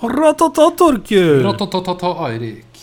[0.00, 1.42] Ratata, Torkil!
[1.42, 2.78] Ratatatata, Eirik.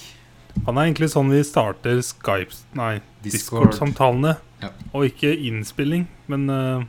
[0.66, 3.70] Han er egentlig sånn vi starter Skype Nei, Discord.
[3.70, 4.34] Discord-samtalene.
[4.60, 4.72] Ja.
[4.92, 6.10] Og ikke innspilling.
[6.32, 6.84] Men uh,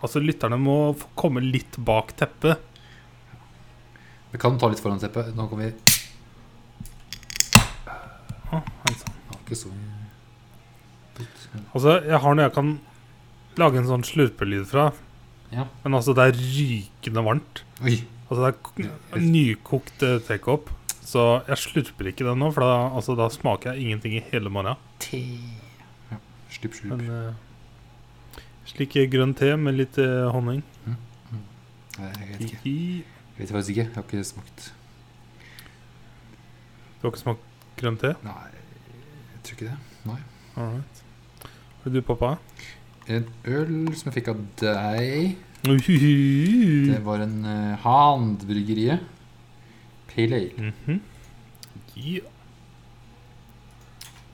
[0.00, 2.64] altså, lytterne må komme litt bak teppet.
[4.32, 5.28] Vi kan ta litt foran teppet.
[5.36, 5.70] Nå kan vi
[8.56, 8.64] ah,
[9.52, 9.70] så
[11.76, 12.74] Altså, jeg har noe jeg kan
[13.60, 14.90] lage en sånn slurpelyd fra.
[15.52, 15.68] Ja.
[15.84, 17.66] Men altså, det er rykende varmt.
[17.84, 18.00] Oi.
[18.26, 20.70] Altså, det er nykokt eh, tekopp.
[21.06, 24.50] Så jeg slurper ikke den nå, for da, altså, da smaker jeg ingenting i hele
[24.50, 24.80] morgenen.
[25.02, 25.20] Te.
[26.10, 26.18] Ja.
[26.50, 26.80] Slupp.
[26.90, 30.64] Men uh, slik grønn te med litt uh, honning.
[30.86, 32.62] Nei, jeg vet ikke.
[32.64, 33.86] Jeg vet faktisk ikke.
[33.86, 34.66] Jeg har ikke smakt.
[36.96, 38.12] Du har ikke smakt grønn te?
[38.26, 38.50] Nei,
[39.36, 39.78] jeg tror ikke det.
[40.10, 40.20] Nei.
[40.56, 41.02] Alright.
[41.84, 42.34] Har du, pappa?
[43.06, 45.36] En øl som jeg fikk av deg.
[45.64, 49.00] Det var en uh, Hand-bryggeriet.
[50.14, 50.72] Pale Ale.
[50.72, 51.00] Mhm.
[51.96, 52.24] Yeah.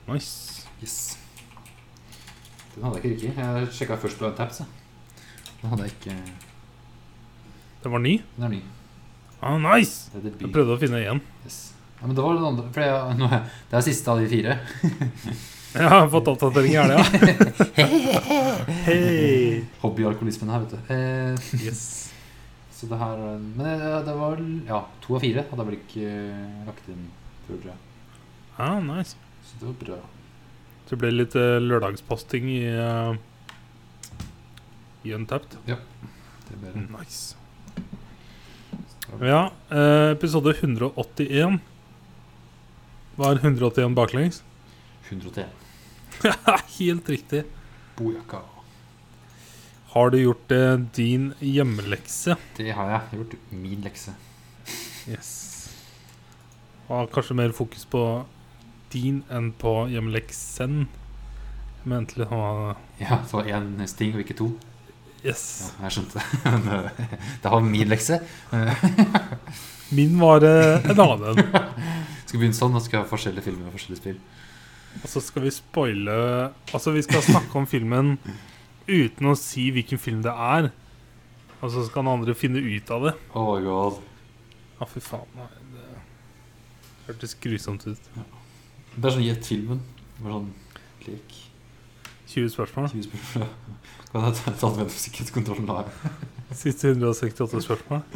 [0.09, 0.67] Nice.
[0.83, 1.19] Yes.
[2.75, 3.33] Den hadde jeg ikke riktig.
[3.39, 4.63] Jeg sjekka først på Taps.
[5.61, 6.17] Den hadde jeg ikke
[7.85, 8.17] Den var ny?
[8.37, 8.63] Den er ny.
[9.43, 10.11] Ah, nice!
[10.15, 11.21] Jeg prøvde å finne igjen.
[11.47, 11.73] Yes.
[12.01, 13.29] Ja, men det var den andre For nå,
[13.71, 14.59] det er siste av de fire.
[15.73, 17.01] Jeg har fått oppdatering i helga.
[18.87, 19.65] Hei!
[19.81, 20.93] Hobbyalkoholismen her, vet du.
[20.93, 22.13] Eh, Yes.
[22.77, 25.79] så det her er Men det, det var ja, to av fire hadde jeg vel
[25.79, 27.07] ikke eh, lagt inn
[27.47, 27.81] før, tror jeg.
[28.59, 29.17] Ah, nice.
[29.49, 30.01] Så det var bra.
[30.85, 33.15] Så det ble litt uh, lørdagsposting i uh,
[35.09, 35.57] I Untapped.
[35.65, 35.79] Det
[36.59, 36.85] ble det.
[36.93, 37.39] Nice.
[39.23, 41.59] Ja, eh, episode 181
[43.17, 44.43] var 181 baklengs.
[45.09, 45.62] 101.
[46.79, 47.45] Helt riktig.
[47.97, 48.41] Bojaka.
[49.93, 52.37] Har du gjort eh, din hjemmelekse?
[52.57, 53.37] Det har jeg gjort.
[53.51, 54.15] Min lekse.
[55.11, 55.33] Yes.
[56.89, 58.25] Har kanskje mer fokus på
[58.93, 60.87] din enn på hjemmeleksen.
[61.85, 64.53] Men litt sånn Ja, det var én sting og ikke to.
[65.23, 65.45] Yes.
[65.63, 66.29] Ja, jeg skjønte det.
[67.03, 68.23] Eh, det var min lekse.
[69.93, 71.43] Min var eh, en annen.
[72.27, 74.21] Skal begynne sånn, og skal ha forskjellige filmer og forskjellige spill.
[75.01, 76.15] Og så skal vi spoile
[76.75, 78.17] Altså, vi skal snakke om filmen
[78.89, 80.71] uten å si hvilken film det er.
[81.63, 83.13] Og så skal den andre finne ut av det.
[83.39, 84.01] Oh my god.
[84.81, 85.29] Ja, fy faen.
[85.39, 85.87] Nei, det
[87.07, 88.11] hørtes grusomt ut.
[88.97, 89.81] Det er sånn gjett filmen.
[90.19, 90.51] Bare sånn
[91.07, 91.37] lek.
[92.33, 92.89] 20 spørsmål.
[92.91, 93.49] 20 spørsmål.
[94.13, 95.85] Kan jeg ta tatt med sikkerhetskontrollen da?
[96.57, 98.03] Siste 168 spørsmål.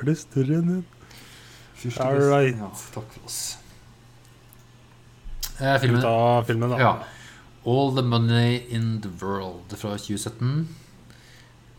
[0.00, 0.84] Er det større enn den?
[1.98, 2.56] All right.
[2.56, 3.58] Ja, takk for oss.
[5.60, 6.78] Eh, filmen Ut av filmen, da.
[6.80, 7.04] Ja.
[7.64, 10.68] All the Money in the World fra 2017.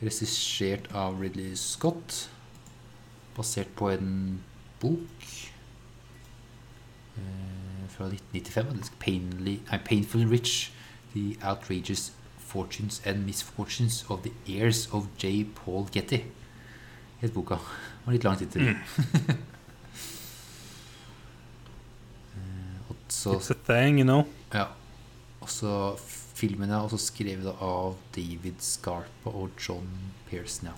[0.01, 2.29] Regissert av Ridley Scott.
[3.35, 4.41] Basert på en
[4.81, 5.29] bok
[7.17, 8.73] eh, fra 1995.
[8.73, 10.71] Det er Painly, nei, Painfully Rich.
[11.13, 15.43] The Outrageous Fortunes and Misfortunes of the Heirs of J.
[15.55, 16.23] Paul Getty.
[17.19, 17.55] Het boka.
[17.55, 18.61] Det var litt lang tittel.
[18.61, 19.37] Mm.
[22.31, 24.25] Eh, og så It's a thing, you know.
[24.53, 24.67] ja.
[25.41, 25.73] Og så
[26.37, 29.87] filmen er også skrevet av David Scarpa og John
[30.29, 30.77] Pearson, ja.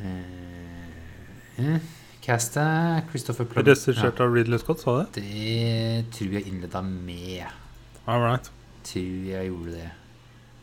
[0.00, 1.80] Eh, eh,
[2.24, 3.64] Castet Christopher Plum.
[3.66, 5.20] Regissert av Ridley Scott, sa det?
[5.20, 7.44] Det tror jeg innleda med.
[8.06, 8.50] All right.
[8.84, 9.90] Tror jeg gjorde det.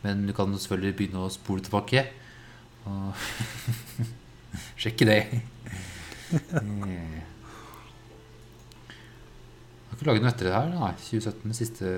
[0.02, 2.04] Men du kan selvfølgelig begynne å spole tilbake.
[2.86, 3.14] Og
[4.82, 5.22] sjekke det.
[6.28, 7.37] Eh.
[9.98, 10.68] Har ikke laget noe etter det her.
[10.78, 11.88] Nei, 2017 siste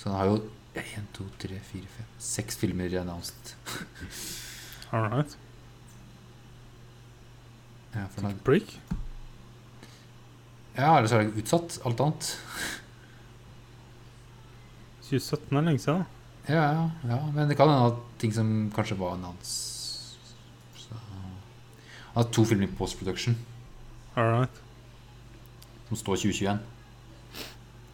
[0.00, 0.36] Så han har jo
[0.80, 3.52] 1, 2, 3, 4, 5 Seks filmer announced.
[4.94, 5.36] All right.
[7.94, 8.80] Ja, for Break.
[10.76, 11.78] ja, eller så er det utsatt.
[11.84, 12.32] Alt annet.
[15.04, 16.00] 2017 er lenge siden.
[16.00, 16.54] da.
[16.54, 17.20] Ja, ja, ja.
[17.36, 19.52] Men det kan hende ting som kanskje var annons
[20.76, 20.96] så.
[20.96, 23.36] Han har to filmer i post-production
[24.16, 24.62] All right.
[25.88, 26.58] som står 2021.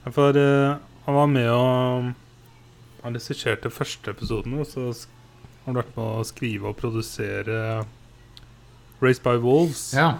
[0.05, 0.77] Ja, For uh,
[1.07, 2.11] han var med og
[3.05, 7.57] Han regisserte første episoden, og så har han vært med å skrive og produsere
[9.01, 10.11] Race by Wolves, Ja.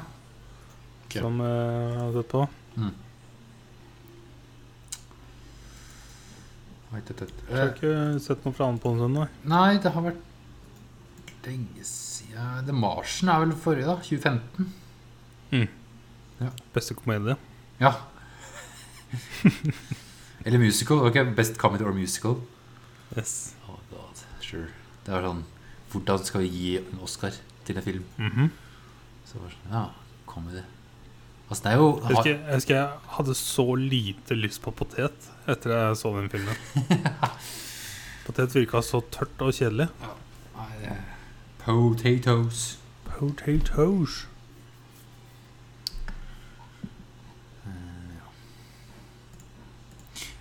[1.05, 1.21] okay.
[1.21, 2.47] som uh, jeg har sett på.
[2.81, 2.95] Mm.
[6.91, 7.29] Jeg har
[7.61, 7.91] Eh, ikke
[8.25, 9.15] sett noe fra han på en stund.
[9.15, 9.27] nei.
[9.47, 10.25] Nei, det har vært
[11.47, 13.97] lenge siden The Martian er vel forrige, da?
[14.03, 14.73] 2015?
[16.75, 17.37] Beste komedie.
[17.81, 17.93] Ja.
[20.45, 21.05] Eller musical.
[21.13, 22.37] Det Best Comedy or Musical.
[23.17, 23.55] Yes.
[23.69, 24.69] Oh god, sure.
[25.07, 25.45] Det var sånn
[25.91, 27.35] Hvordan skal vi gi en Oscar
[27.67, 28.05] til en film?
[28.17, 28.51] Mhm.
[29.27, 29.85] Så det var sånn, ja,
[30.27, 30.63] comedy.
[31.51, 35.31] Altså, det er jo jeg, husker, jeg husker jeg hadde så lite lyst på potet
[35.51, 36.57] etter jeg så den filmen.
[38.27, 39.89] potet virka så tørt og kjedelig.
[40.05, 40.95] Ja.
[41.65, 42.79] Potatoes.
[43.05, 44.27] Potatoes.
[47.67, 48.29] Eh, ja.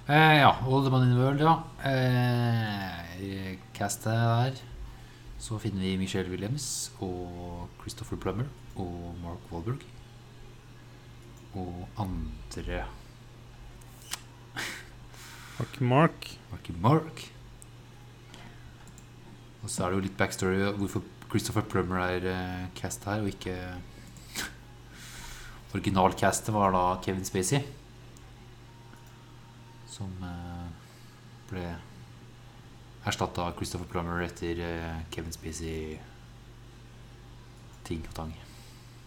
[0.10, 1.64] Eh, ja, the in the World, ja.
[1.86, 4.56] Eh, castet der
[5.38, 8.46] så finner vi Michelle Williams og Christopher Plummer
[8.76, 9.86] og Mark Wahlberg.
[11.54, 12.86] Og andre
[15.60, 16.38] Marky Mark.
[16.50, 17.32] Marky Mark.
[19.62, 23.28] Og så er det jo litt backstory hvorfor Christopher Plummer er eh, cast her, og
[23.30, 23.54] ikke
[25.76, 27.62] Originalcastet var da Kevin Spacey.
[29.90, 30.68] Som eh,
[31.50, 31.66] ble
[33.10, 35.98] erstatta av Christopher Plummer etter eh, Kevin Spacey
[37.90, 38.34] ting og tang.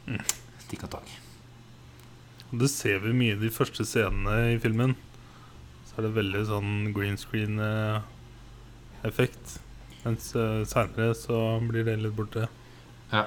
[0.09, 0.25] Mm.
[0.71, 1.09] Ting og tang.
[2.53, 4.97] Det ser vi mye i de første scenene i filmen.
[5.89, 9.45] Så er det veldig sånn green screen-effekt.
[10.03, 12.49] Mens uh, seinere så blir det litt borte.
[13.13, 13.25] Ja.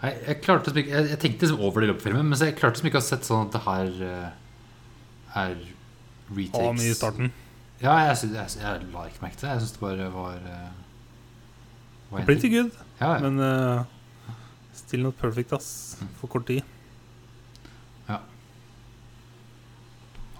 [0.00, 2.44] Jeg, klarte liksom jeg, jeg tenkte liksom over det i løpet av filmen, men så
[2.48, 4.30] jeg klarte som ikke å sett sånn at det her eh,
[5.42, 5.56] er
[6.36, 6.60] retakes.
[6.60, 7.32] Og mye i starten.
[7.80, 9.54] Ja, jeg, synes, jeg, jeg la ikke merke til det.
[9.54, 13.18] Jeg syns det bare var, uh, var Pretty good, Ja, ja.
[13.24, 14.34] men uh,
[14.76, 15.96] still not perfect, ass.
[16.20, 16.60] For kort tid.
[18.08, 18.18] Ja.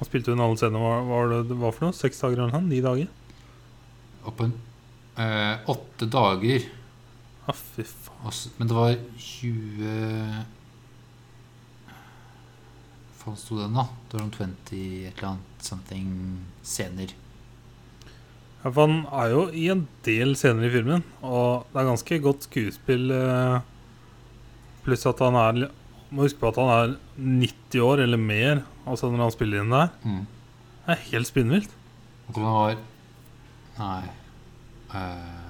[0.01, 0.85] Han spilte jo en alle scener.
[0.85, 1.97] Hva var det det var for noe?
[1.97, 2.69] Seks dager eller noe?
[2.69, 3.09] Ni dager?
[4.29, 4.51] Og uh,
[5.17, 8.41] eh, åtte dager Ja, fy faen.
[8.59, 10.60] Men det var 20
[13.31, 13.85] Hva sto den, da?
[14.11, 14.47] Det var om 20
[15.07, 16.07] et eller annet something
[16.67, 17.13] scener.
[18.61, 22.19] Ja, for han er jo i en del scener i filmen, og det er ganske
[22.27, 23.07] godt skuespill.
[23.15, 23.61] eh,
[24.85, 25.71] Pluss at han er
[26.11, 29.71] Må huske på at han er 90 år eller mer Altså når han spiller inn
[29.71, 29.91] der.
[30.03, 30.25] Mm.
[30.87, 31.71] Det er helt spinnvilt.
[32.27, 32.81] Jeg tror han var
[33.79, 34.03] Nei
[34.99, 35.47] eh,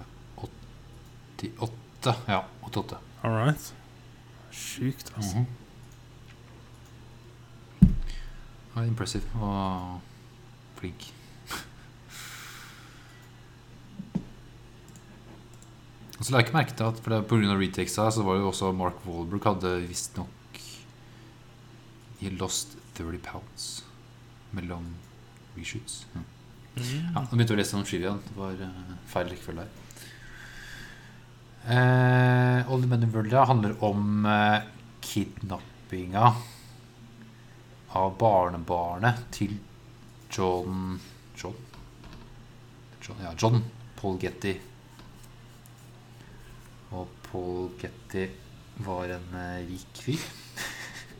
[1.41, 2.15] 88.
[2.29, 2.99] Ja, 88.
[3.25, 3.71] All right.
[4.53, 5.39] Sjukt, altså.
[5.41, 5.47] Mhm.
[8.75, 10.01] Ja, impressive og
[10.79, 11.11] flink.
[16.21, 18.45] Og så la jeg ikke merke til at for det, av retakesa så var det
[18.45, 20.61] jo også Mark Walbrook hadde visstnok
[22.21, 23.69] He lost 30 pounds
[24.53, 24.91] mellom
[25.57, 26.05] reshoots.
[26.13, 26.27] Ja.
[26.77, 28.21] Ja, nå begynte jeg å lese om Trivian.
[28.27, 29.77] Det var uh, feil rekkefølge der.
[31.65, 34.61] Uh, Old Men in World handler om uh,
[35.05, 36.35] kidnappinga
[37.99, 39.57] av barnebarnet til
[40.31, 41.01] John
[41.37, 41.57] John?
[43.03, 43.63] John ja, John
[43.99, 44.55] Paul Getty.
[46.95, 48.29] Og Paul Getty
[48.85, 50.23] var en eh, rik fyr.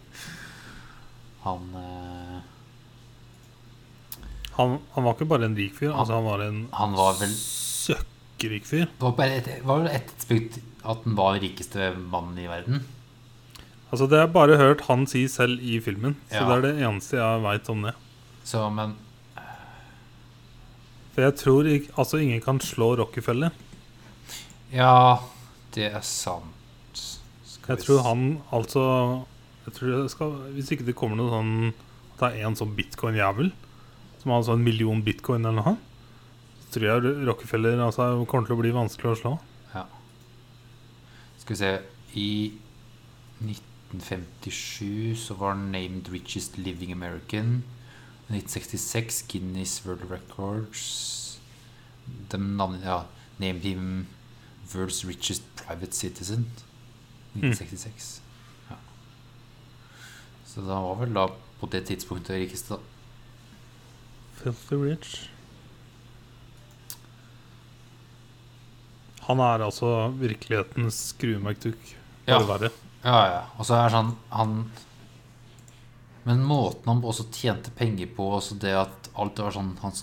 [1.47, 2.39] Han eh,
[4.59, 7.31] Han, han var ikke bare en rik fyr, altså han var en Han var vel
[7.33, 8.91] søkkrik fyr.
[8.91, 12.49] Det var bare et, var det et tidspunkt at han var den rikeste mannen i
[12.49, 12.83] verden.
[13.91, 16.47] Altså Det har jeg bare hørt han si selv i filmen, så Ja.
[16.49, 17.95] det er det eneste jeg veit om det.
[18.45, 18.95] Så, men
[21.15, 23.51] For jeg tror ikke, altså ingen kan slå Rockefeller.
[24.73, 25.19] Ja,
[25.75, 26.55] det er sant.
[27.45, 28.85] Skal Jeg vi tror han altså
[29.67, 31.75] jeg tror det skal, Hvis ikke det kommer noe sånn
[32.15, 33.53] At det er en sånn bitcoin-jævel
[34.21, 35.77] som har altså en million bitcoin eller noe,
[36.61, 39.31] så tror jeg Rockefeller altså, kommer til å bli vanskelig å slå.
[39.73, 39.87] Ja.
[41.41, 41.71] Skal vi se
[42.21, 42.53] I
[43.91, 47.63] 1957 så var han named richest living American.
[48.31, 51.41] 1966 Guinness World Records.
[52.31, 53.03] De navnet, ja,
[53.39, 54.07] named him
[54.75, 56.47] world's richest private citizen.
[57.35, 58.23] 1966.
[58.71, 58.77] Ja.
[60.47, 61.27] Så da var vel da
[61.61, 62.81] på det tidspunktet rikeste, da.
[64.41, 65.31] Filthy rich.
[69.27, 71.97] Han er altså virkelighetens skruemerkduk.
[72.27, 72.39] Ja.
[72.47, 72.71] Verre.
[73.05, 73.43] Ja, ja.
[73.59, 74.51] Og så er det sånn han
[76.27, 80.03] Men måten han også tjente penger på, også det at alt det var sånn hans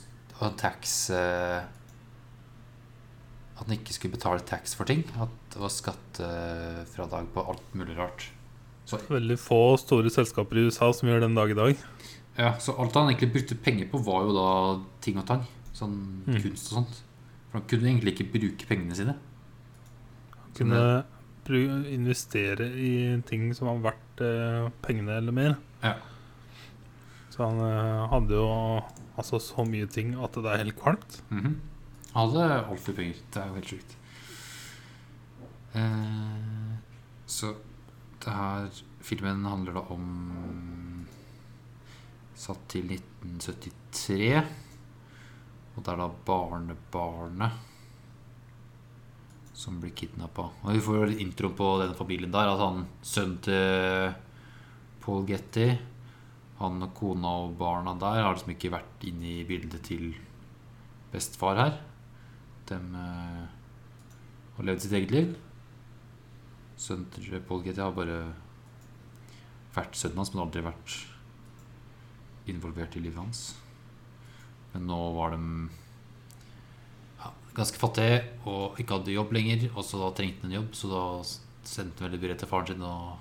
[0.58, 1.62] tax eh,
[3.58, 5.04] At han ikke skulle betale tax for ting.
[5.22, 8.27] At det var skattefradrag på alt mulig rart.
[8.88, 11.75] Så, Veldig få store selskaper i USA som gjør den dag i dag.
[12.38, 14.50] ja, så alt han egentlig brukte penger på, var jo da
[15.01, 15.46] ting og tang.
[15.74, 16.38] Sånn Mm.
[16.42, 17.01] kunst og sånt.
[17.51, 19.16] For han kunne egentlig ikke bruke pengene sine.
[20.38, 21.16] Han Kunne bru-
[21.56, 22.92] investere i
[23.27, 25.56] ting som var verdt eh, pengene eller mer.
[25.84, 25.94] Ja.
[27.30, 28.48] Så han eh, hadde jo
[29.18, 31.22] altså så mye ting at det er helt kvalmt.
[31.30, 31.56] Mhm.
[32.13, 33.22] Han hadde altfor penger.
[33.32, 33.98] Det er jo helt sjukt.
[35.77, 36.75] Eh,
[37.27, 37.54] så
[38.24, 38.70] det her
[39.06, 40.06] filmen handler da om
[42.38, 44.46] Satt til 1973.
[45.75, 47.66] Og det er da barnebarnet
[49.57, 50.51] som blir kidnappa.
[50.63, 52.51] Og vi får jo litt intro på denne familien der.
[52.51, 54.13] At han sønnen til
[55.01, 55.69] Paul Getty
[56.59, 60.09] Han og kona og barna der har liksom ikke vært inne i bildet til
[61.11, 61.75] bestefar her.
[62.69, 63.43] De eh,
[64.57, 65.35] har levd sitt eget liv.
[66.77, 68.17] Sønnen til Paul Getty har bare
[69.77, 70.97] vært sønnen hans, men aldri vært
[72.49, 73.43] involvert i livet hans.
[74.73, 75.41] Men nå var de
[77.57, 78.09] ganske fattig
[78.47, 79.69] og ikke hadde jobb lenger.
[79.73, 81.03] Og så da trengte han en jobb, så da
[81.67, 83.17] sendte han vel et brev til faren sin og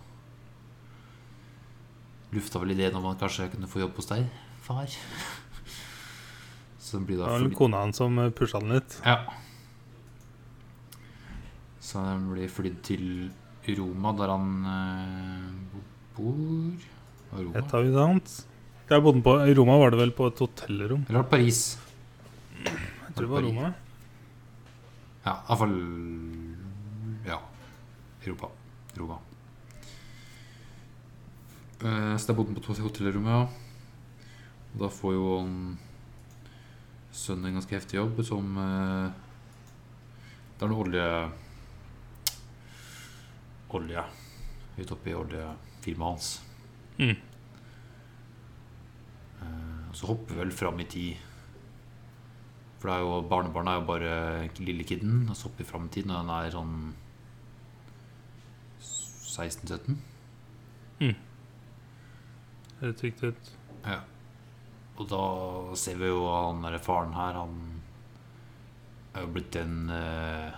[2.36, 4.28] lufta vel ideen om han kanskje kunne få jobb hos deg,
[4.66, 4.88] far.
[6.86, 8.92] Så blir Det var vel kona hans som pusha den litt.
[9.02, 9.16] Ja.
[11.82, 13.06] Så han blir flydd til
[13.74, 15.80] Roma, der han eh,
[16.14, 16.84] bor.
[17.32, 17.58] Roma.
[17.58, 18.36] Et av huset hans.
[18.86, 21.02] Jeg bodde på, I Roma var det vel på et hotellrom.
[21.08, 21.62] Eller var det Paris?
[22.62, 23.72] Jeg tror det var Roma.
[25.26, 25.76] Ja, iallfall
[27.26, 27.40] Ja.
[28.24, 28.48] Europa.
[28.96, 29.18] Roma.
[31.82, 33.48] Eh, Så det bodde han på to- hotellrommet, ja.
[34.74, 35.78] Og da får jo han
[37.12, 39.10] sønnen en ganske heftig jobb som eh,
[40.58, 41.06] Det er noe olje
[43.76, 44.04] Olje
[44.76, 46.40] Høyt oppe i oljefirmaet hans.
[46.98, 47.16] Mm.
[49.42, 51.16] Eh, Så hopper vel fram i tid.
[52.76, 54.14] For det er jo barnebarnet er jo bare
[54.60, 55.24] lille kiden.
[55.30, 56.76] Og så opp i framtiden, når han er sånn
[58.80, 59.96] 16-17.
[62.82, 63.50] Er riktig ut.
[63.86, 64.00] Ja.
[64.96, 65.24] Og da
[65.76, 67.56] ser vi jo han der faren her, han
[69.16, 70.56] er jo blitt en eh,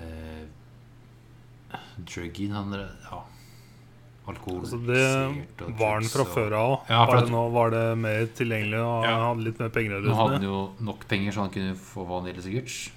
[0.00, 0.48] eh,
[2.00, 3.20] Druggy, han derre Ja.
[4.28, 6.88] Altså det var den fra før av òg.
[6.90, 9.10] Ja, Bare at- nå var det mer tilgjengelig og Ja.
[9.16, 12.06] han hadde litt mer penger Nå hadde han jo nok penger, så han kunne få
[12.06, 12.92] hva han ville, sikkert.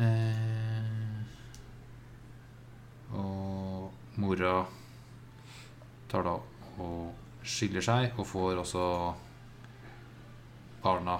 [0.00, 1.22] Eh,
[3.14, 4.54] og mora
[6.08, 6.36] tar da
[6.80, 7.12] og
[7.44, 8.86] skiller seg, og får også
[10.82, 11.18] barna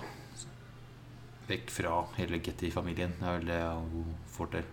[1.49, 3.13] vekk fra hele Getty-familien.
[3.19, 4.65] Det er vel det hun får til.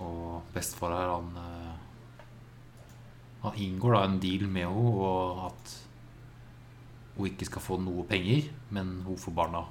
[0.00, 1.74] Og bestefar her, han eh,
[3.42, 5.72] Han inngår da en deal med henne, og at
[7.16, 9.64] hun ikke skal få noe penger, men hun får barna.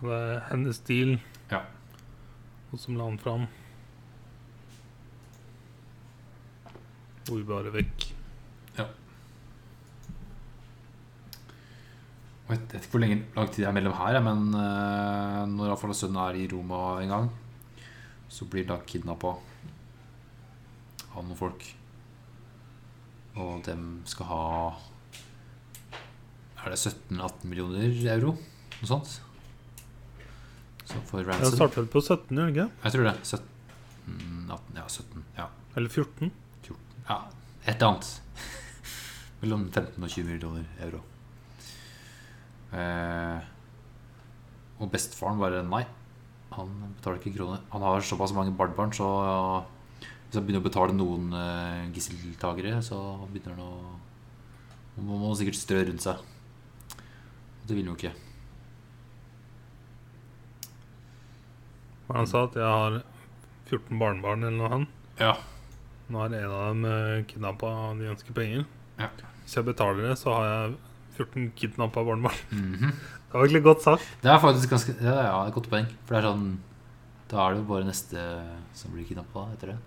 [0.00, 1.16] Det er hennes deal,
[1.50, 1.64] Ja.
[2.72, 3.48] og som la han fram.
[7.30, 8.06] Og vi bare vekk.
[8.78, 8.86] Ja.
[12.48, 15.94] Jeg vet ikke hvor lenge, lang tid det er mellom her, men eh, når iallfall
[15.94, 17.28] sønnen er i Roma en gang,
[18.30, 19.34] så blir da kidnappa
[21.10, 21.64] av noen folk.
[23.40, 24.44] Og dem skal ha
[26.60, 28.34] Er det 17-18 millioner euro?
[28.80, 29.14] Noe sånt?
[30.84, 31.54] Så for Jeg ransom.
[31.56, 32.66] startet vel på 17, gjør det ikke?
[32.84, 33.14] Jeg tror det.
[33.24, 35.24] 17, 18, ja, 17.
[35.38, 35.46] Ja.
[35.76, 36.32] Eller 14?
[37.08, 37.16] Ja,
[37.64, 38.10] et eller annet.
[39.40, 41.00] Mellom 15 og 20 millioner euro.
[42.76, 43.40] Eh,
[44.80, 45.84] og bestefaren bare nei.
[46.56, 47.60] Han betaler ikke kroner.
[47.72, 49.06] Han har såpass mange barnebarn, så
[50.00, 52.98] hvis han begynner å betale noen eh, gisseltakere, så
[53.30, 53.98] begynner han å
[54.96, 56.18] Han må, må sikkert strø rundt seg.
[57.66, 58.12] Det vil han jo ikke.
[62.10, 63.00] Han sa at jeg har
[63.70, 64.86] 14 barnebarn eller noe han.
[65.20, 65.34] Ja.
[66.10, 68.66] Nå er en av dem uh, kidnappa og de ønsker penger.
[68.98, 69.10] Ja.
[69.44, 70.76] Hvis jeg betaler det, så har jeg
[71.20, 72.42] 14 kidnappa barnebarn.
[72.50, 72.94] Mhm.
[73.30, 74.06] Det var egentlig godt sagt.
[74.24, 75.86] Det er faktisk ganske Ja, ja, et godt poeng.
[76.06, 76.48] For det er sånn
[77.30, 78.24] Da er det jo bare neste
[78.74, 79.78] som blir kidnappa etter det.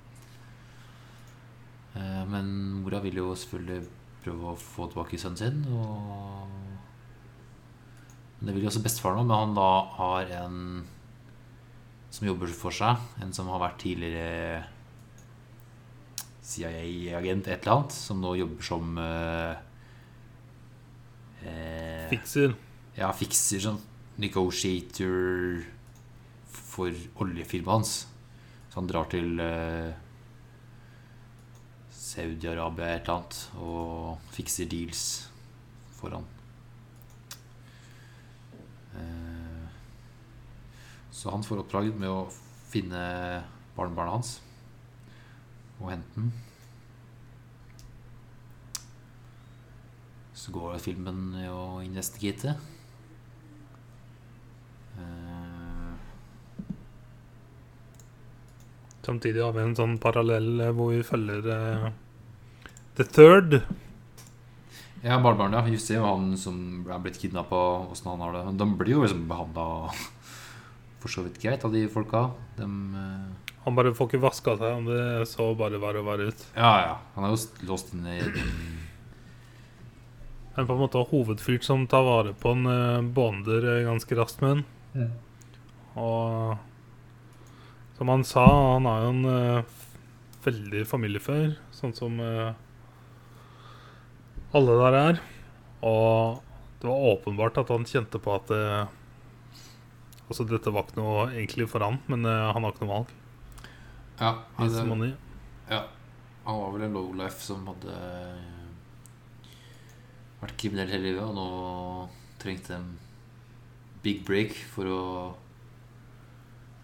[1.99, 2.47] Eh, Men
[2.83, 3.83] mora vil jo selvfølgelig
[4.23, 5.59] prøve å få tilbake sønnen sin.
[5.75, 6.47] Og
[8.39, 9.69] Men det vil jo også bestefaren òg, men han da
[9.99, 10.57] har en
[12.13, 12.97] som jobber for seg.
[13.21, 14.63] En som har vært tidligere
[16.43, 17.91] CIA-agent, et eller annet.
[17.95, 19.55] Som nå jobber som eh,
[21.43, 22.55] eh, Fikser.
[22.97, 23.79] Ja, fikser sånn
[24.21, 25.63] negotiator
[26.53, 27.93] for oljefirmaet hans.
[28.69, 29.93] Så han drar til eh,
[31.93, 35.03] Saudi-Arabia et eller annet og fikser deals
[35.97, 36.25] for han.
[38.97, 39.67] Eh,
[41.13, 42.25] så han får oppdraget med å
[42.73, 43.03] finne
[43.77, 44.33] barnebarnet hans
[45.79, 46.33] og hente den.
[50.37, 52.57] Så går filmen i å investigate.
[54.97, 55.93] Eh,
[59.03, 61.89] Samtidig har vi en sånn parallell eh, hvor vi følger uh,
[62.95, 63.57] The Third.
[65.03, 65.73] ja, barnebarnet, ja.
[65.75, 67.59] Just det, han som er blitt kidnappa,
[67.91, 68.43] åssen han har det.
[68.61, 69.65] De blir jo liksom behandla
[71.03, 72.29] for så vidt greit av de folka.
[72.55, 73.51] De, uh...
[73.65, 76.47] Han bare får ikke vaska seg, om det så bare verre og verre ut.
[76.55, 76.95] ja, ja.
[77.15, 78.23] Han er jo låst inne i
[80.53, 84.43] er på en måte hovedfyr som tar vare på en uh, bonder eh, ganske raskt
[84.43, 84.61] med
[84.93, 85.09] den.
[85.97, 86.57] Og
[87.97, 88.45] som han sa,
[88.75, 89.81] han er jo en uh,
[90.45, 92.53] veldig familiefør, sånn som uh,
[94.53, 95.21] alle der er.
[95.83, 96.41] Og
[96.83, 98.99] det var åpenbart at han kjente på at eh,
[100.23, 103.09] Altså, dette var ikke noe egentlig for han, men eh, han har ikke noe valg.
[104.17, 105.03] Ja, han.
[105.67, 105.81] Ja,
[106.45, 107.97] han var vel en lowlife som hadde
[110.43, 111.47] vært kriminell hele livet, og nå
[112.41, 112.89] trengte en
[114.03, 115.03] big break for å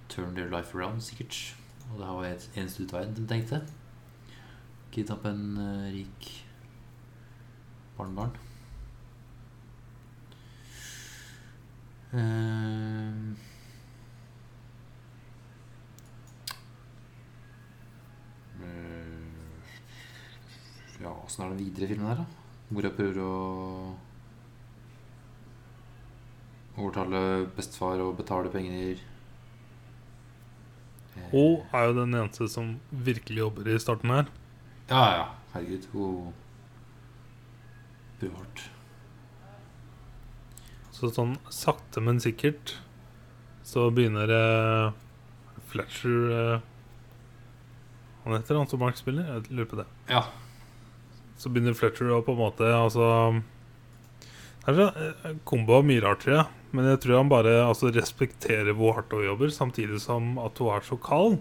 [0.10, 1.56] turn their life around, sikkert.
[1.92, 3.62] Og det var et eneste utveien de tenkte.
[4.94, 6.30] Kidnappe en uh, rik
[7.98, 8.38] barnebarn.
[12.10, 13.48] Eh,
[21.00, 22.39] Ja, åssen er det videre filmen her, da?
[22.70, 23.34] Mora prøver å
[26.80, 27.22] overtale
[27.58, 29.00] bestefar og betale penger.
[31.18, 34.30] Eh, Hun er jo den eneste som virkelig jobber i starten her.
[34.90, 35.26] Ja, ja.
[35.54, 35.88] Herregud.
[35.94, 36.34] Hun
[38.20, 38.64] prøver hardt.
[41.00, 42.76] Så sånn sakte, men sikkert
[43.64, 44.92] så begynner eh,
[45.70, 46.62] Fletcher eh,
[48.26, 49.28] Han heter han som bankspiller?
[49.30, 49.86] Jeg lurer på det.
[50.12, 50.24] Ja.
[51.40, 53.06] Så begynner Fletcher å på en måte Altså
[54.66, 56.48] Det er så, eh, kombo av mye rart, tror jeg.
[56.76, 60.74] Men jeg tror han bare altså, respekterer hvor hardt hun jobber, samtidig som at hun
[60.76, 61.40] er så kald.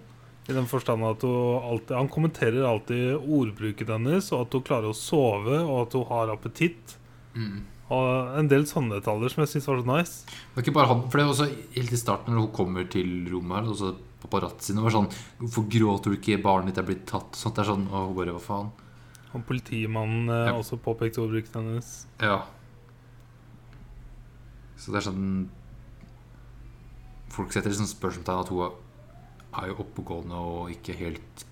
[0.49, 4.89] I den forstand at hun alltid Han kommenterer alltid ordbruken hennes, og at hun klarer
[4.89, 6.97] å sove, og at hun har appetitt.
[7.35, 7.67] Mm.
[7.93, 10.25] Og en del sånne detaljer som jeg syns var så nice.
[10.29, 12.89] Det var ikke bare han, for det er også helt i starten når hun kommer
[12.89, 16.41] til rommet her, og så paparazzien var sånn Hvorfor gråter du ikke?
[16.43, 17.37] Barnet ditt er blitt tatt.
[17.39, 18.71] Sånt det er sånn, og hun bare Hva faen?
[19.35, 20.53] Og politimannen eh, Ja.
[20.57, 22.07] også påpekte ordbruken hennes.
[22.21, 22.39] Ja.
[24.77, 25.49] Så det er sånn
[27.29, 28.73] Folk setter liksom spørsmålstegn at hun
[29.63, 31.45] er jo oppegående og ikke helt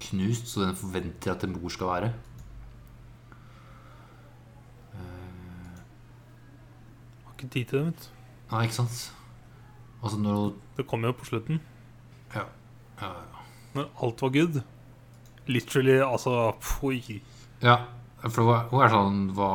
[0.00, 2.12] knust, så den forventer at en mor skal være.
[4.94, 5.80] Eh,
[7.24, 8.08] Har ikke tid til det, vet du.
[8.54, 9.12] Nei, ikke sant?
[10.04, 11.60] Altså når Det kom jo på slutten.
[12.34, 12.44] Ja,
[13.00, 13.44] ja, ja.
[13.74, 14.62] Når alt var good.
[15.50, 17.20] Literally, altså Poi.
[17.64, 17.78] Ja,
[18.24, 19.50] for hun er, sånn hva,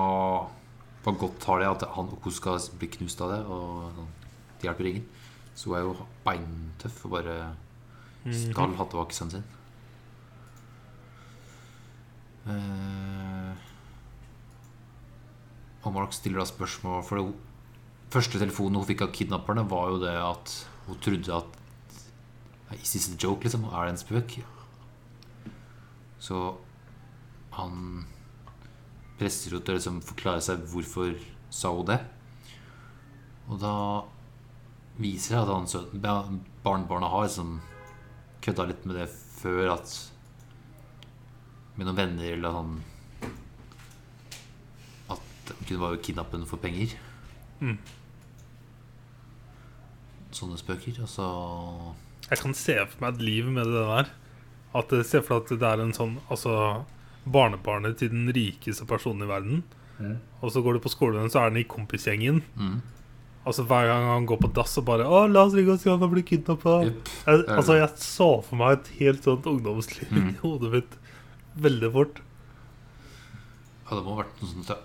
[1.05, 3.39] hva godt har det at han, hun skal bli knust av det?
[3.49, 4.11] Og sånn,
[4.59, 5.07] det hjelper ingen.
[5.57, 7.39] Så hun er jo beintøff og bare
[8.29, 9.47] skal ha tilbake sønnen sin.
[12.49, 13.65] Eh,
[15.85, 19.99] og Mark stiller da spørsmål For det første telefonen hun fikk av kidnapperne, var jo
[20.01, 20.53] det at
[20.87, 21.57] hun trodde at
[22.79, 23.65] Is this a joke, liksom?
[23.65, 24.39] Er det en spøk?
[26.19, 26.39] Så
[27.55, 28.05] han
[29.19, 31.15] presser henne til å liksom forklare seg hvorfor
[31.51, 31.99] sa hun det.
[33.49, 33.73] Og da
[34.99, 36.27] viser det at han sønnen ba-
[36.63, 37.55] barnebarnet har liksom
[38.43, 39.07] kødda litt med det
[39.39, 39.95] før at
[41.79, 42.73] Med noen venner eller sånn
[45.15, 45.21] At
[45.53, 46.91] han kunne bare kidnappe henne for penger.
[47.63, 47.77] Mm.
[50.35, 50.99] Sånne spøker.
[51.03, 51.27] Og så
[52.29, 54.11] Jeg kan se for meg et liv med det der.
[54.75, 56.85] At Se ser for deg at det er en sånn Altså
[57.29, 59.63] barnebarnet til den rikeste personen i verden.
[60.41, 62.43] Og så går du på skolen, så er den i kompisgjengen.
[62.55, 62.81] mm.
[63.45, 65.89] Altså Hver gang han går på dass og bare 'Å, la oss ringe og si
[65.89, 66.85] han har blitt kidnappa'.
[66.85, 67.09] Yep.
[67.57, 70.29] Altså, jeg så for meg et helt sånt ungdomsliv Mm.
[70.29, 70.97] i hodet mitt
[71.57, 72.21] veldig fort.
[73.89, 74.75] Ja, det må ha vært noe sånt, ja.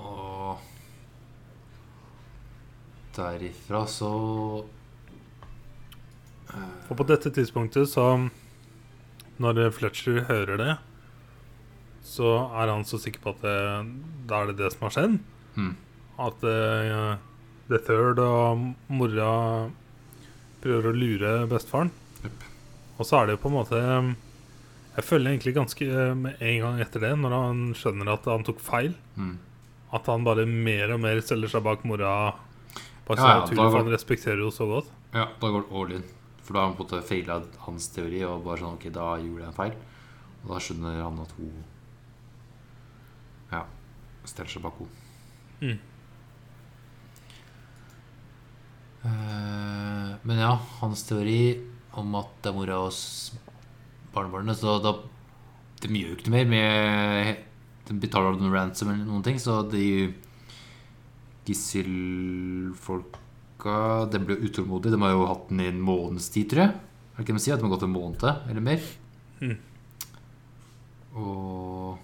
[0.00, 0.58] Og
[3.16, 4.64] derifra så
[6.88, 8.04] For på dette tidspunktet, så
[9.40, 10.72] Når Fletcher hører det,
[12.04, 13.54] så er han så sikker på at det,
[14.28, 15.14] da er det det som har skjedd.
[15.56, 15.70] mm.
[16.20, 17.16] At uh,
[17.70, 19.30] The Third og mora
[20.60, 21.88] prøver å lure bestefaren.
[22.26, 22.42] Yep.
[22.98, 23.80] Og så er det jo på en måte
[24.98, 28.44] Jeg føler egentlig ganske eh, med en gang etter det, når han skjønner at han
[28.44, 29.38] tok feil, Mm.
[29.96, 32.34] at han bare mer og mer selger seg bak mora.
[33.08, 34.90] Bak Ja, seg ja, naturlig, for han respekterer jo så godt.
[35.14, 36.04] Ja, da går det all in.
[36.50, 39.04] For da har han på en måte feila hans teori, og bare sånn Ok, da
[39.22, 39.74] gjorde jeg en feil.
[40.40, 41.60] Og da skjønner han at hun
[43.52, 43.60] Ja.
[44.24, 44.90] steller seg bak henne.
[45.60, 45.78] Mm.
[49.04, 51.60] Eh, men ja, hans teori
[51.92, 52.92] om at det er mora og
[54.12, 54.92] barnebarnet Så da
[55.80, 57.36] De gjør jo ikke noe mer med
[57.88, 60.12] De betaler noen ransom eller noen ting, så de
[63.60, 64.92] gisselfolka Den ble utålmodig.
[64.92, 66.70] De har jo hatt den i en måneds tid, tror jeg.
[66.70, 67.54] Er det ikke det de sier?
[67.54, 68.80] At de har gått en måned eller mer.
[69.40, 69.58] Mm.
[71.14, 71.98] Og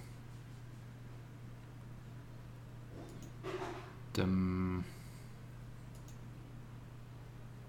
[4.17, 4.27] de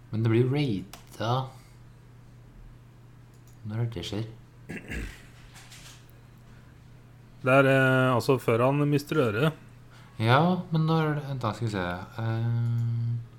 [0.09, 1.49] Men det blir jo raida
[3.67, 4.23] Når er det det skjer?
[7.43, 9.53] Det er eh, altså før han mister øret.
[10.17, 13.36] Ja, men når Da skal vi se raider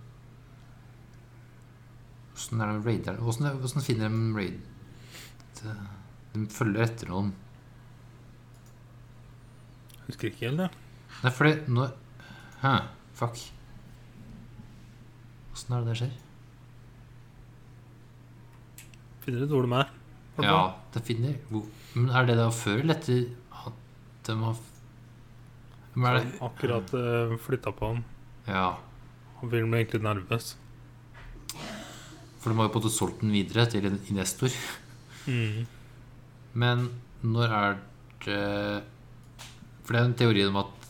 [2.52, 4.60] Åssen finner de raid
[6.32, 7.32] De følger etter noen.
[10.06, 10.68] Husker ikke helt, det.
[11.22, 11.88] Nei, fordi det nå
[12.62, 12.72] Hæ?
[13.18, 13.40] Fuck.
[15.52, 16.16] Åssen er det det skjer?
[19.24, 19.92] Finner ut hvor de er.
[20.46, 20.58] Ja,
[20.94, 21.34] det finner
[21.94, 23.24] Men er det da før eller etter
[23.66, 23.78] at
[24.28, 24.60] de har
[25.94, 28.04] Men er det Akkurat uh, flytta på han.
[28.46, 28.68] Ja.
[29.40, 30.54] Han blir egentlig nervøs.
[32.38, 34.54] For de har jo på en måte solgt den videre til en investor.
[35.26, 35.66] Mm.
[36.58, 36.88] Men
[37.22, 37.78] når er
[38.24, 38.82] det
[39.84, 40.88] For det er en teori om at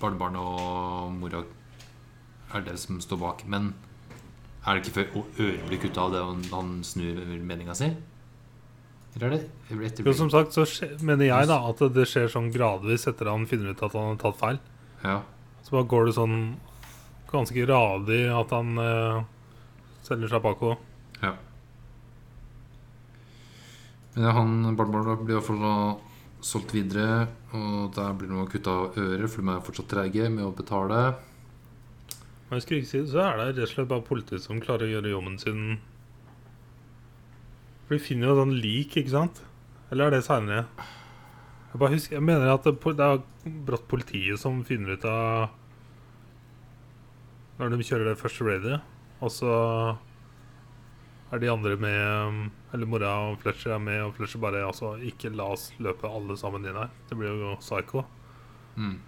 [0.00, 1.42] barnebarnet og mora
[2.54, 3.44] er det som står bak.
[3.48, 3.72] Men
[4.66, 7.88] er det ikke før øret blir kutta av det han, snur meninga si?
[9.16, 9.36] Eller er
[9.70, 13.30] det Jo, som sagt så skje, mener jeg da at det skjer sånn gradvis etter
[13.32, 14.58] han finner ut at han har tatt feil.
[15.04, 15.20] Ja.
[15.64, 16.36] Så bare går det sånn
[17.30, 19.24] ganske radig at han uh,
[20.06, 20.80] selger bakover.
[21.22, 21.34] ja.
[24.16, 25.72] Men ja, han barnebarnet blir iallfall da
[26.40, 30.46] solgt videre, og der blir det kutta av ører, for de er fortsatt treige med
[30.46, 31.00] å betale.
[32.48, 35.12] Men skulle ikke så er det rett og slett bare politiet som klarer å gjøre
[35.12, 35.60] jobben sin.
[37.86, 39.42] For de finner jo sånn lik, ikke sant?
[39.90, 40.64] Eller er det seinere?
[41.72, 45.50] Jeg bare husker, jeg mener at det, det er brått politiet som finner ut av
[47.58, 48.80] Når de kjører det første raidet,
[49.20, 49.52] og så
[51.32, 55.32] er de andre med Eller mora og Fletcher er med, og Fletcher bare altså Ikke
[55.32, 56.92] la oss løpe alle sammen inn her.
[57.08, 58.04] Det blir jo psycho.
[58.76, 58.98] Mm.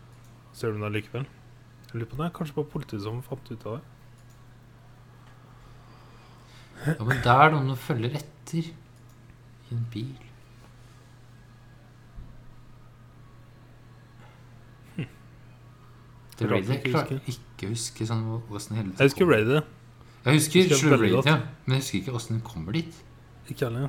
[0.53, 1.29] Så gjør de det likevel.
[1.89, 3.85] Jeg lurer på det er kanskje bare politiet som fant ut av det.
[6.87, 10.17] Ja, men det er noen som følger etter i en bil.
[16.39, 18.21] Det Rart raidet klarer ikke å huske sånn
[18.55, 19.65] åssen hele Jeg husker raidet.
[20.25, 21.37] Jeg husker husker veldig ja.
[21.67, 22.95] Men jeg husker ikke åssen den kommer dit.
[23.49, 23.89] Ikke alle.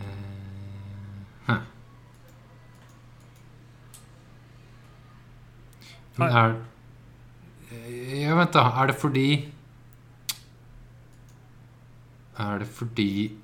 [0.00, 0.04] Eh,
[1.46, 1.62] huh.
[6.18, 6.56] Men er
[7.72, 8.66] Eh, Ja, vent, da.
[8.82, 9.48] Er det fordi
[12.38, 13.38] Er det fordi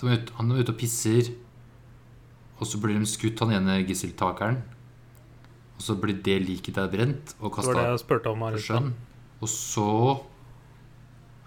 [0.00, 1.32] de er ute, Han er ute og pisser,
[2.58, 4.62] og så blir de skutt, han ene gisseltakeren.
[5.76, 8.94] Og så blir det liket der brent og kasta på sjøen.
[9.40, 9.90] Og så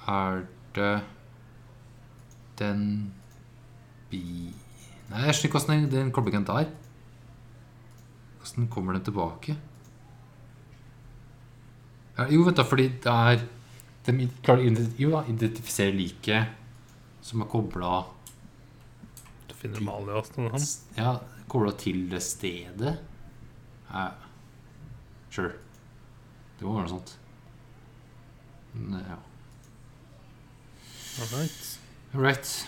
[0.07, 0.93] er det
[2.59, 2.85] den
[4.11, 4.21] bi...
[5.11, 6.69] Nei, jeg skjønner ikke hvordan den, den koblingen der
[8.39, 9.57] Hvordan kommer den tilbake?
[12.17, 13.43] Ja, jo, vet du, fordi det er
[14.07, 16.57] De klarer å da, identifisere liket
[17.21, 18.01] som er kobla
[19.49, 20.49] Du finner og sånn.
[20.49, 20.67] han.
[20.97, 21.11] Ja,
[21.51, 22.95] kobla til det stedet.
[23.91, 24.07] Ja.
[25.31, 25.53] Sure.
[26.57, 27.13] Det må være noe sånt.
[28.73, 29.17] Men, ja.
[31.21, 32.67] All right.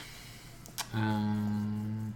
[0.94, 2.14] Um,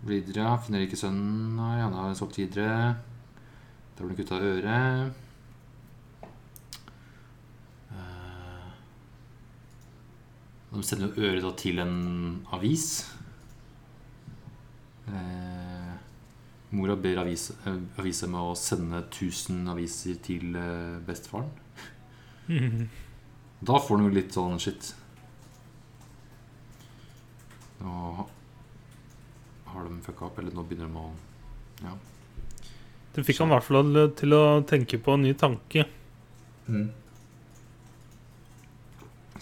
[0.00, 0.56] videre, ja.
[0.60, 1.56] Finner ikke sønnen.
[1.56, 2.94] Nei, han har solgt videre.
[3.96, 5.12] Da blir kutta øret.
[7.92, 8.68] Eh,
[10.72, 12.86] de sender jo øret til en avis.
[15.08, 15.92] Eh,
[16.70, 21.00] mora ber avis, eh, avisa med å sende 1000 aviser til eh,
[23.62, 24.88] Da får han jo litt sånn shit.
[27.82, 27.92] Nå
[29.72, 31.12] har de fucka opp, eller nå begynner de å
[31.82, 31.92] Ja.
[33.12, 35.84] Det fikk han i hvert fall til å tenke på en ny tanke.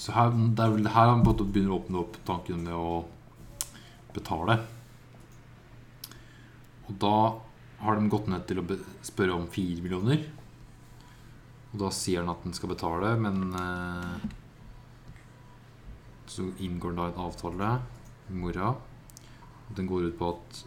[0.01, 3.05] Så her, det er vel her han begynner å åpne opp tanken med å
[4.15, 4.57] betale.
[6.89, 7.15] Og da
[7.85, 8.65] har de gått ned til å
[9.07, 10.25] spørre om fire millioner.
[11.71, 14.29] Og da sier han at han skal betale, men eh,
[16.31, 17.71] Så inngår da en avtale
[18.29, 18.75] med mora.
[19.69, 20.63] Og den går ut på at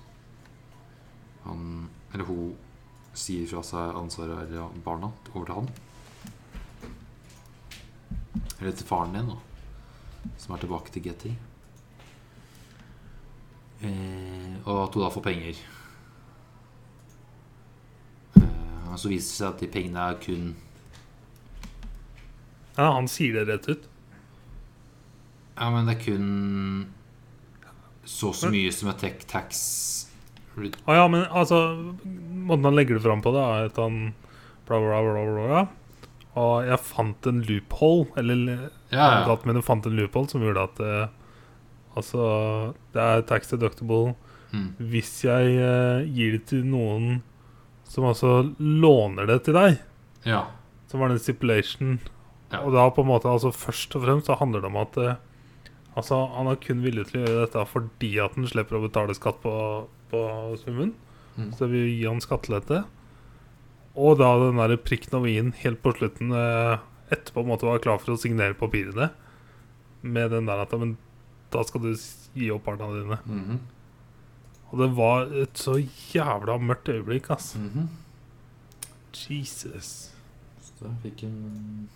[1.43, 2.53] han Eller hun
[3.13, 5.67] sier fra seg ansvaret eller barna over til han.
[8.59, 10.31] Eller til faren din, da.
[10.39, 11.33] Som er tilbake til Getty.
[13.83, 15.61] Eh, og at hun da får penger.
[18.39, 20.53] Eh, og så viser det seg at de pengene er kun
[22.77, 23.89] Ja, han sier det rett ut.
[25.57, 26.87] Ja, men det er kun
[28.03, 29.59] så så mye som er tech tax
[30.57, 31.59] Å ja, men altså
[32.03, 34.13] Måten han legger det fram på, da, er at han
[34.67, 35.61] bla, bla, bla.
[36.41, 39.37] Og jeg fant en loophole, eller Ja, ja.
[39.45, 41.07] men jeg fant en loophole som gjorde at eh,
[41.95, 44.15] Altså, det er tax deductible
[44.53, 44.67] Mm.
[44.77, 47.23] hvis jeg eh, gir det til noen
[47.89, 49.79] som altså låner det til deg.
[50.29, 50.43] ja.
[50.85, 51.95] Som var den en stipulation.
[52.53, 52.61] Ja.
[52.61, 55.21] Og da på en måte, altså først og fremst så handler det om at eh,
[55.93, 59.13] Altså, han er kun villig til å gjøre dette fordi at han slipper å betale
[59.13, 59.51] skatt på,
[60.09, 60.21] på
[60.63, 60.95] summen.
[61.37, 61.51] Mm.
[61.53, 62.79] Så vi vil gi han skattelette.
[63.93, 66.81] Og da den der prikken over i-en helt på slutten eh,
[67.13, 69.11] etterpå på en måte var klar for å signere papirene.
[70.01, 70.97] Med den der at Men
[71.53, 73.21] da skal du gi opp barna dine.
[73.29, 73.61] Mhm.
[74.73, 77.53] Og det var et så jævla mørkt øyeblikk, ass.
[77.55, 77.87] -hmm.
[79.13, 80.09] Jesus.
[80.57, 81.89] Så da fikk hun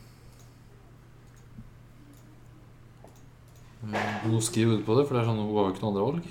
[3.83, 6.05] God skriv ut på det, for det er sånn, hun har jo ikke noe andre
[6.07, 6.23] valg.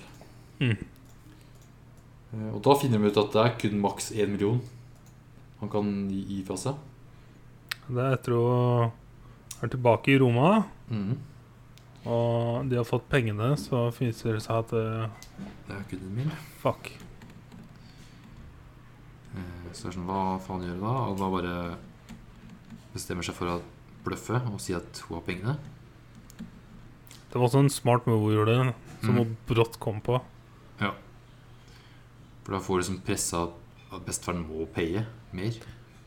[0.61, 0.77] Mm.
[2.35, 4.61] Eh, Og da finner de ut at det er kun maks 1 million
[5.61, 6.75] han kan gi fra seg.
[7.87, 8.47] Det er etter å
[9.63, 11.17] er tilbake i Roma, Mm.
[12.07, 15.09] og de har fått pengene, så viser det seg at uh,
[15.67, 16.31] Det er ikke den min.
[16.61, 16.91] Fuck.
[19.73, 20.93] Så det er sånn, hva faen gjør hun da?
[21.11, 21.77] Og bare
[22.95, 23.57] bestemmer seg for å
[24.07, 25.57] bløffe og si at hun har pengene.
[27.37, 29.17] Det var også en smart move hun gjorde, som Mm.
[29.19, 30.17] hun brått kom på.
[30.81, 30.93] Ja.
[32.47, 33.43] For da får du liksom pressa
[33.93, 35.03] at bestefaren må paye
[35.37, 35.53] mer.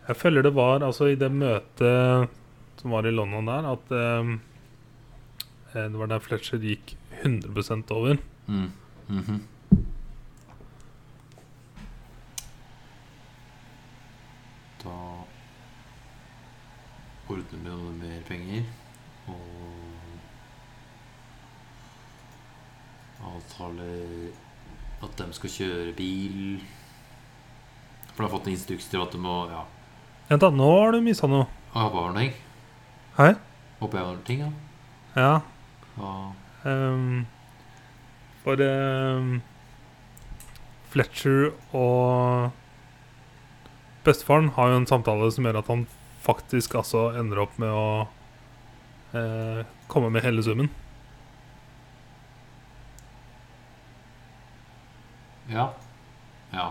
[0.08, 2.30] Jeg føler det var altså i det møtet
[2.82, 4.32] som var i London der, at eh,
[5.76, 8.18] eh, det var der Fletcher gikk 100 over.
[8.48, 8.72] Mm.
[9.10, 9.42] Mhm.
[14.84, 14.96] Da
[17.30, 18.64] ordner vi noe mer penger
[23.36, 24.30] avtaler
[25.06, 26.60] at de skal kjøre bil.
[28.14, 29.64] For de har fått en instruks til at de må Ja,
[30.30, 31.48] Vent, da, nå har du mista noe.
[32.14, 32.34] noe.
[33.18, 33.32] Hei?
[33.80, 34.52] Håper jeg har ting, ja.
[35.16, 35.32] Ja.
[35.98, 36.12] ja.
[36.70, 37.26] Um,
[38.44, 39.40] for um,
[40.90, 42.52] Fletcher og
[44.06, 45.88] bestefaren har jo en samtale som gjør at han
[46.24, 47.90] faktisk altså ender opp med å
[49.16, 50.70] eh, komme med hele summen.
[55.50, 55.72] Ja.
[56.54, 56.68] Ja.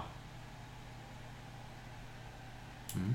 [2.94, 3.14] Mm.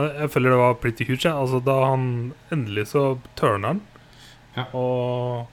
[0.00, 1.24] Jeg føler det var pretty huge.
[1.26, 1.36] Ja.
[1.40, 2.04] Altså, da han
[2.52, 3.04] endelig så
[3.38, 3.80] turner han.
[4.56, 4.66] Ja.
[4.76, 5.48] Og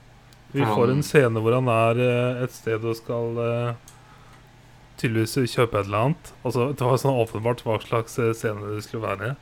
[0.54, 3.90] vi får en scene hvor han er eh, et sted og skal eh,
[5.00, 6.32] tydeligvis kjøpe et eller annet.
[6.42, 9.34] Altså, det var sånn åpenbart hva slags eh, scene det skulle være.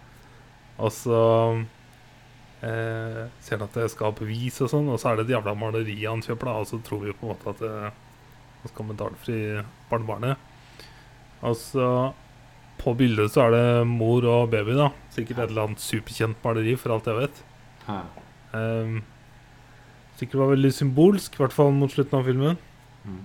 [0.83, 1.21] Og så
[2.65, 5.97] eh, ser at det skal bevis og sånn, og så er det et jævla maleri
[6.05, 7.89] han kjøper, da, og så tror vi på en måte at eh,
[8.63, 9.41] han skal medalfri
[9.91, 10.55] barnebarnet.
[11.47, 12.15] Altså
[12.81, 14.91] på bildet så er det mor og baby, da.
[15.15, 17.45] Sikkert et eller annet superkjent maleri, for alt jeg vet.
[18.57, 18.99] Um,
[20.19, 22.59] sikkert var veldig symbolsk, i hvert fall mot slutten av filmen.
[23.07, 23.23] Mm.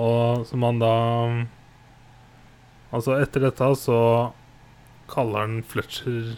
[0.00, 0.94] Og som han da
[2.90, 3.96] Altså, etter dette så
[5.10, 6.32] kaller han Fletcher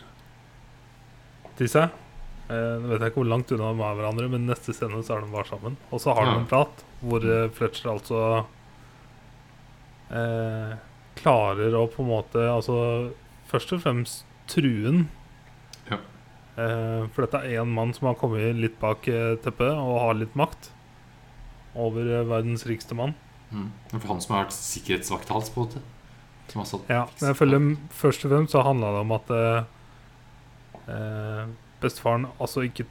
[1.63, 1.99] til seg.
[2.53, 5.17] Eh, Nå vet jeg ikke hvor langt unna de er hverandre, men neste scene så
[5.17, 5.77] er de bare sammen.
[5.95, 6.41] Og så har de Ja.
[6.43, 8.21] en prat hvor eh, Fletcher altså
[10.11, 10.75] eh,
[11.23, 12.77] klarer å på en måte Altså
[13.51, 15.07] først og fremst truen.
[15.91, 15.99] Ja.
[16.57, 20.17] Eh, for dette er en mann som har kommet litt bak eh, teppet og har
[20.19, 20.71] litt makt
[21.79, 23.15] over verdens rikeste mann.
[23.53, 23.69] Mm.
[23.93, 25.83] For han som har vært sikkerhetsvakt hans, på en måte.
[26.53, 29.33] Som har satt Ja, men jeg føler først og fremst så handla det om at
[29.37, 29.71] eh,
[30.91, 31.47] eh,
[31.83, 32.87] bestefaren altså ikke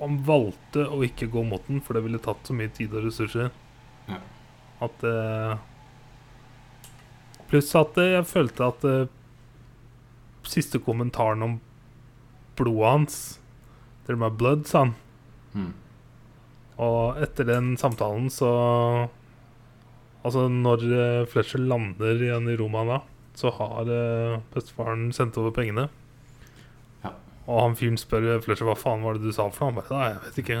[0.00, 3.04] Han valgte å ikke gå mot den, for det ville tatt så mye tid og
[3.06, 3.52] ressurser.
[4.08, 4.18] Ja.
[4.82, 5.54] At eh,
[7.50, 9.06] Pluss at eh, jeg følte at eh,
[10.50, 11.56] siste kommentaren om
[12.58, 13.18] blodet hans
[14.04, 14.94] They're my blood, sa han.
[15.54, 15.70] Mm.
[16.84, 18.50] Og etter den samtalen så
[20.24, 22.98] Altså, når eh, Fletcher lander igjen i Roma da,
[23.36, 25.90] så har eh, bestefaren sendt over pengene.
[27.44, 29.72] Og han fyren spør Fletcher hva faen var det du sa for noe.
[29.74, 30.60] Han bare Nei, jeg vet ikke.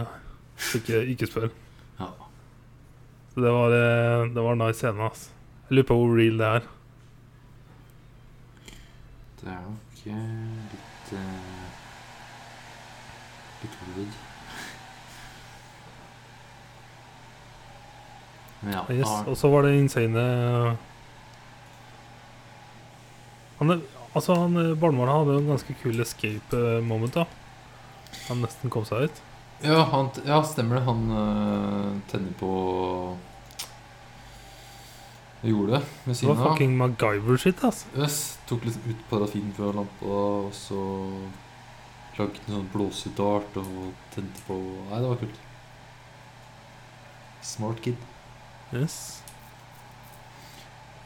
[0.78, 1.48] Ikke, ikke spør.
[2.00, 2.10] Ja.
[3.34, 5.02] Så det var, eh, det var en nice scene.
[5.02, 5.30] ass.
[5.68, 6.68] Jeg lurer på hvor real det er.
[9.40, 10.20] Det er nok eh,
[10.74, 11.64] litt uh,
[13.64, 14.20] Litt Hollywood.
[18.60, 19.08] Men ja, Yes.
[19.26, 20.74] Og så var det insane uh,
[23.58, 23.82] han,
[24.14, 27.14] Altså, han Barnebarnet hadde jo en ganske kul escape eh, moment.
[27.14, 27.24] da
[28.28, 29.22] Han nesten kom seg ut.
[29.64, 30.84] ja, han, ja, stemmer det.
[30.86, 32.50] Han øh, tenner på
[35.44, 37.64] gjorde det ved Det var fucking MacGyver-shit.
[37.64, 40.78] altså Yes, tok litt ut parafin fra lampa, og så
[42.16, 44.56] lagde en sånn blåsedart og tente på
[44.88, 45.42] Nei, det var kult.
[47.44, 48.00] Smart kid.
[48.72, 49.20] Yes.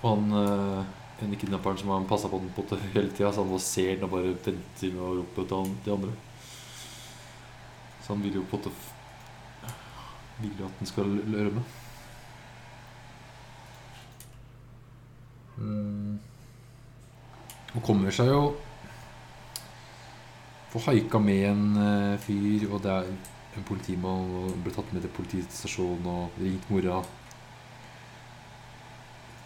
[0.03, 0.85] Og han øh,
[1.25, 4.07] ene kidnapperen som han passa på den på hele tida, så han bare ser den
[4.07, 6.15] og bare venter med å rope til de andre.
[8.05, 8.77] Så han vil jo på en måte
[10.39, 11.63] Vil jo at den skal rømme.
[15.59, 16.19] Mm.
[17.75, 18.43] Og kommer seg jo
[20.71, 23.07] Får haika med en eh, fyr, og det er
[23.57, 26.99] en politimann, og ble tatt med til politistasjonen og ringt mora.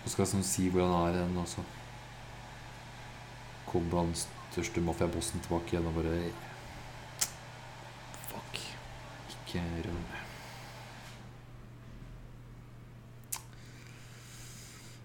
[0.03, 1.63] Og skal sånn si hvor han er hen, og så
[3.69, 6.17] kommer han største mafiabossen tilbake igjen og bare
[8.29, 8.59] Fuck.
[9.33, 10.03] Ikke røm.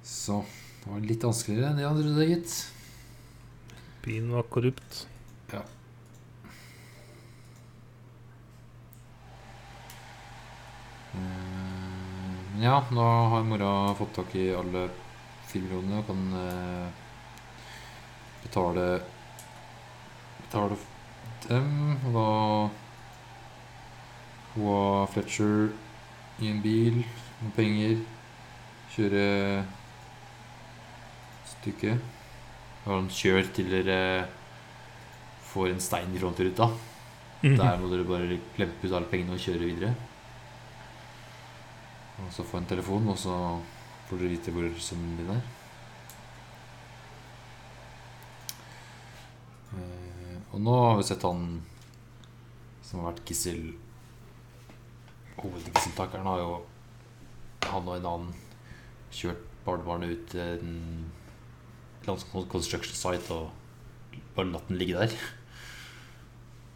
[0.08, 0.42] Så
[0.82, 2.58] det var litt vanskeligere enn det han trodde, gitt.
[4.04, 5.06] Byen var korrupt.
[12.58, 14.88] Ja, nå har mora fått tak i alle
[15.46, 16.88] fire og kan eh,
[18.42, 18.86] betale
[20.42, 20.78] Betale
[21.46, 21.68] dem.
[22.08, 22.30] Og da
[24.56, 25.70] Hun og Fletcher
[26.42, 27.04] i en bil
[27.44, 28.02] med penger.
[28.96, 29.28] Kjøre
[31.52, 32.02] stykket.
[32.88, 34.02] Og han kjører til dere
[35.52, 36.72] får en stein i frontruta.
[37.44, 37.58] Mhm.
[37.60, 39.94] Der må dere bare klempe ut alle pengene og kjøre videre.
[42.18, 43.34] Og så få en telefon, og så
[44.08, 45.44] får dere vite hvor sønnen din er.
[49.78, 51.44] Eh, og nå har vi sett han
[52.88, 53.76] som har vært gissel
[55.38, 56.54] Hovedgisseltakeren har jo
[57.68, 58.32] han og en annen
[59.14, 63.52] kjørt barnebarnet ut til en construction site og
[64.38, 65.14] bare latt den ligge der.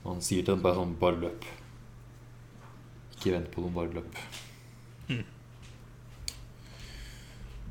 [0.04, 1.46] Og han sier til den bare sånn Bare løp.
[3.16, 4.22] Ikke vent på noen, bare løp.
[5.12, 5.24] Mm.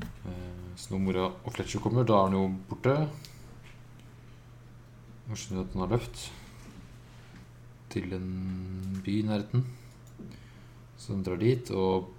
[0.00, 0.19] Eh,
[0.80, 2.94] Så når mora og Fletcher kommer, da er han jo borte.
[5.30, 6.22] Og skjønner at han har løpt
[7.90, 8.30] til en
[9.04, 9.66] by i nærheten.
[11.00, 12.10] Så de drar dit, og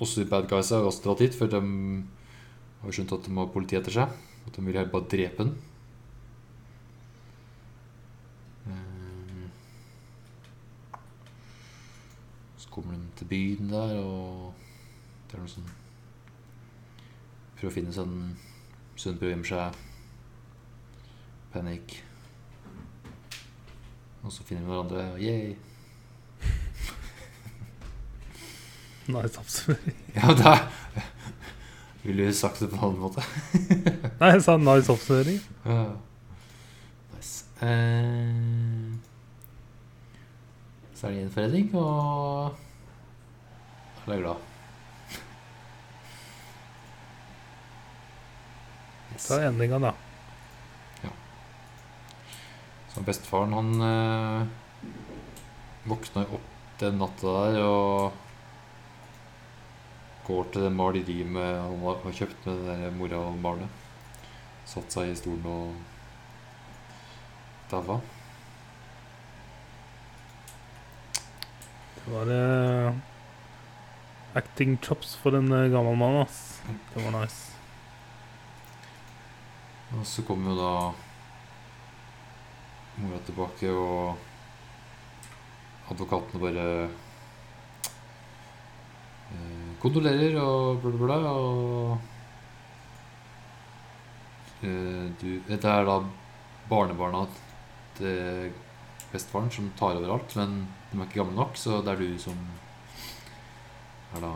[0.00, 1.60] også de bad guysa har også dratt dit, for de
[2.82, 4.14] har skjønt at de har politi etter seg.
[4.46, 5.56] At de vil heller bare drepe den.
[8.66, 9.48] Eh,
[12.60, 14.52] Så kommer de til byen der, og
[15.28, 15.70] det er noe sånn
[17.60, 18.36] Prøver å finne sånn
[18.96, 19.74] Sunn seg.
[21.52, 22.02] Panikk.
[24.24, 25.56] Og så finner vi hverandre, og yay.
[29.12, 29.96] Nice oppsummering.
[30.16, 30.58] Ja, da
[32.02, 33.22] Ville du sagt det på en annen måte?
[34.20, 35.40] Nei, jeg sa nice oppsummering.
[35.64, 35.84] Ja.
[37.12, 37.44] Nice.
[37.60, 38.94] Uh,
[40.96, 42.54] så er det gjenforening, og
[44.06, 44.49] alle er glad.
[49.20, 49.28] Yes.
[49.28, 49.92] Ta endinga, da.
[52.90, 54.46] Så bestefaren, han eh,
[55.84, 56.48] våkna opp
[56.80, 58.16] den natta der og
[60.26, 63.70] går til det maleriet han har har kjøpt med den der mora og barnet.
[64.66, 65.76] Satt seg i stolen og
[67.70, 68.00] daua.
[72.00, 72.90] Det var eh,
[74.34, 76.58] acting chops for en eh, gammel mann, ass.
[76.90, 77.49] Det var nice.
[79.98, 80.72] Og så kommer jo da
[83.00, 84.16] mora tilbake, og
[85.90, 86.66] advokatene bare
[89.34, 91.32] eh, kondolerer og bla, bla, bla.
[91.34, 91.98] Og
[94.62, 95.96] eh, du Dette er da
[96.70, 97.26] barnebarna
[97.98, 98.52] til
[99.10, 100.50] bestefaren som tar over alt, men
[100.92, 102.38] de er ikke gamle nok, så det er du som
[104.14, 104.34] er da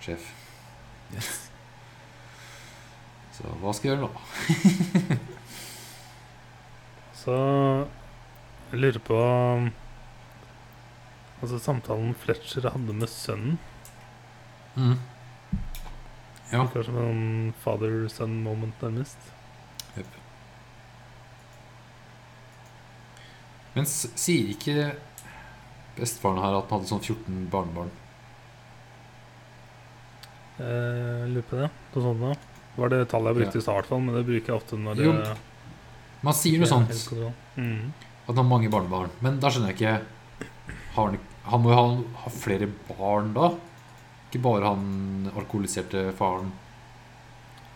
[0.00, 0.32] sjef.
[3.42, 4.12] Så hva skal jeg gjøre nå?
[7.22, 7.34] Så
[8.72, 9.16] jeg lurer på
[11.42, 13.58] Altså samtalen Fletcher hadde med sønnen.
[14.78, 14.94] Mm.
[16.52, 16.60] Ja.
[16.60, 19.18] Kanskje som en father-son-moment, nærmest.
[19.96, 20.12] Yep.
[23.74, 24.76] Men sier ikke
[25.96, 27.90] bestefaren her at han hadde sånn 14 barnebarn?
[30.62, 31.70] Eh, lurer på det.
[31.96, 32.51] Noe sånt da.
[32.76, 35.12] Var det tallet jeg brukte i stad, men det bruker jeg ofte når det Jo,
[36.22, 36.94] Man sier noe sånt.
[37.56, 37.92] Mm.
[38.22, 39.10] at han har mange barnebarn.
[39.20, 39.94] Men da skjønner jeg ikke
[40.94, 41.18] har han,
[41.48, 41.86] han må jo ha,
[42.24, 43.50] ha flere barn da?
[44.28, 46.52] Ikke bare han alkoholiserte faren.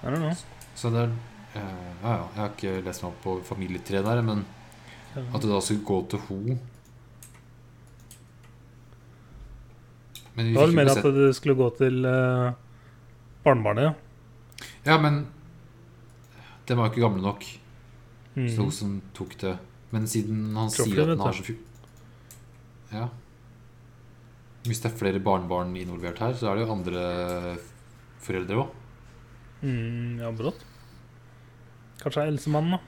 [0.03, 0.37] I don't know.
[0.77, 1.13] Så det er
[1.59, 4.45] eh, Ja, ja, jeg har ikke lest meg opp på familietre der, men
[5.17, 6.37] at det da skulle gå til ho
[10.37, 12.51] Men vi Det var sett Det jo mer at det skulle gå til eh,
[13.47, 13.87] barnebarnet.
[13.89, 13.95] Ja,
[15.03, 15.25] men
[16.67, 17.47] Den var jo ikke gamle nok.
[18.37, 18.49] Mm.
[18.53, 19.55] Så hun som tok det
[19.91, 21.55] Men siden han Kroppen, sier at den har så fy...
[22.93, 23.07] Ja.
[24.67, 27.05] Hvis det er flere barnebarn involvert her, så er det jo andre
[28.23, 28.75] foreldre òg.
[29.63, 30.63] Mm, ja, brått.
[32.03, 32.81] Kanskje det er Elsemannen, da.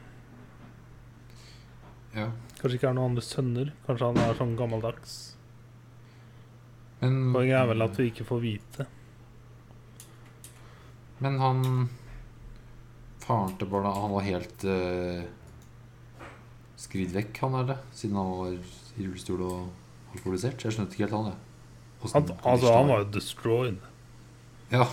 [2.18, 2.28] Ja.
[2.58, 3.72] Kanskje ikke er noen andre sønner.
[3.86, 5.16] Kanskje han er sånn gammeldags.
[7.00, 8.88] Men, Poenget er vel at vi ikke får vite.
[11.24, 11.64] Men han
[13.22, 15.26] Faren til barna Han var helt uh,
[16.78, 17.76] skridd vekk, han er det?
[17.98, 20.64] Siden han var i rullestol og alkoholisert.
[20.64, 21.44] Jeg skjønte ikke helt han, jeg.
[22.14, 23.80] Han, altså, han var jo destroyed.
[24.70, 24.86] Ja.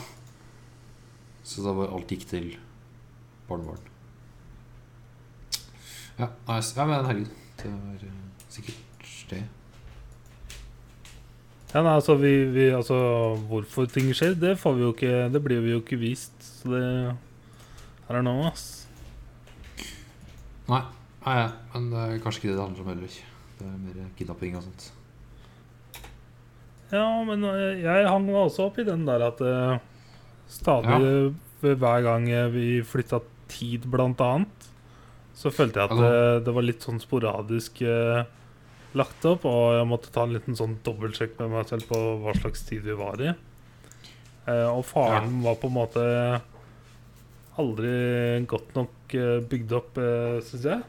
[1.46, 2.48] Så da var alt gikk til
[3.48, 3.92] barnebarn.
[6.18, 6.74] Ja, nice.
[6.80, 7.34] ja men herregud.
[7.62, 8.20] Det var eh,
[8.50, 9.44] sikkert det.
[11.74, 12.96] Ja, nei, altså, vi, vi, altså
[13.50, 16.36] Hvorfor ting skjer, det får vi jo ikke Det blir vi jo ikke vist.
[16.40, 16.84] Så det
[18.08, 18.86] her er nå, ass.
[20.70, 20.82] Nei,
[21.26, 21.50] nei, ja.
[21.74, 23.18] men det er kanskje ikke det det handler om heller.
[23.56, 24.88] Det er mer kidnapping og sånt.
[26.94, 29.78] Ja, men eh, jeg hang meg også opp i den der at eh,
[30.52, 34.70] stadig ved hver gang eh, vi flytta tid, blant annet,
[35.36, 38.26] så følte jeg at Ja, eh, det var litt sånn sporadisk eh,
[38.96, 42.34] lagt opp, og jeg måtte ta en liten sånn dobbeltsjekk med meg selv på hva
[42.38, 43.34] slags tid vi var i.
[44.46, 46.04] Eh, og faren var på en måte
[47.62, 47.94] aldri
[48.50, 50.84] godt nok eh, bygd opp, uh, syns jeg.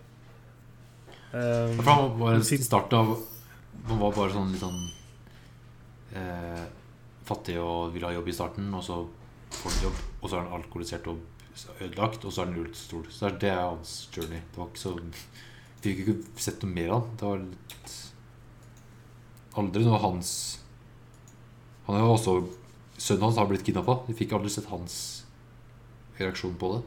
[1.31, 3.13] Eh, For han var bare start av
[3.87, 4.79] Han var bare sånn litt sånn
[6.17, 6.63] eh,
[7.27, 9.01] Fattig og ville ha jobb i starten, og så
[9.57, 13.07] får han jobb, og så er han alkoholisert og ødelagt, og så er han rullestol.
[13.11, 14.39] Så det er- hans journey.
[14.53, 14.95] Det var ikke så
[15.87, 17.14] fikk ikke sett noe mer av han.
[17.16, 17.95] Det var litt
[19.57, 20.30] Aldri noe hans
[21.87, 22.34] Han er jo også
[22.97, 23.99] Sønnen hans har blitt kidnappa.
[24.09, 24.95] Vi fikk aldri sett hans
[26.16, 26.82] reaksjon på det.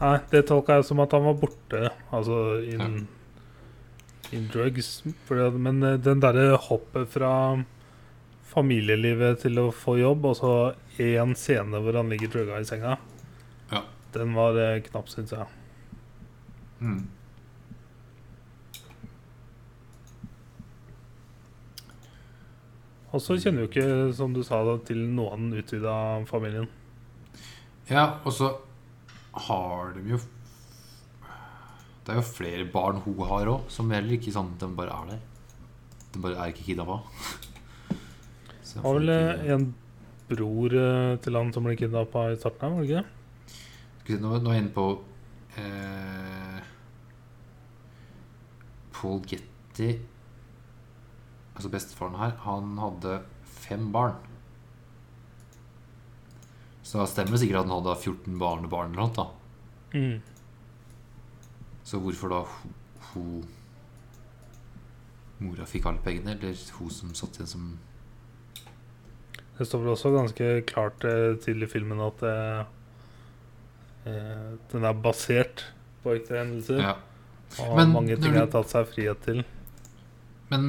[0.00, 2.36] Nei, det tolka jeg som at han var borte, altså
[2.68, 3.06] in,
[4.36, 4.90] in drugs.
[5.30, 7.30] Men eh, den derre hoppet fra
[8.52, 10.52] familielivet til å få jobb, og så
[11.00, 12.98] én scene hvor han ligger drugga i senga,
[13.72, 13.80] Ja.
[14.12, 15.48] den var eh, knapp, syns jeg.
[16.84, 17.06] Mm.
[23.14, 25.94] Og så kjenner vi jo ikke, som du sa, da, til noen utvida
[26.26, 26.66] familien.
[27.86, 28.48] Ja, og så
[29.46, 30.18] har de jo
[32.04, 35.10] Det er jo flere barn hun har òg, som heller ikke sånn De bare er
[35.14, 35.20] der.
[36.14, 36.98] De bare er ikke kidnappa.
[38.84, 39.66] Har vel eh, ikke- en
[40.28, 43.06] bror eh, til han som ble kidnappa i starten her, var det ikke det?
[44.00, 44.86] Skal vi se, Nå, nå er jeg inne på
[45.62, 46.60] eh,
[48.96, 49.90] Paul Getty
[51.54, 53.18] Altså bestefaren her, han hadde
[53.64, 54.16] fem barn.
[56.84, 59.14] Så da stemmer det sikkert at han hadde 14 barnebarn eller noe.
[59.16, 59.30] da
[59.94, 60.20] Mm.
[61.86, 62.40] Så hvorfor da
[63.12, 63.44] hun,
[65.38, 67.68] Mora fikk alle pengene, eller hun som satt igjen som
[69.58, 72.64] Det står vel også ganske klart eh, til i filmen at eh,
[74.10, 75.62] eh, den er basert
[76.02, 76.80] på ekte hendelser.
[76.82, 76.96] Ja.
[77.62, 79.44] Og Men mange ting du- har tatt seg frihet til.
[80.54, 80.66] Men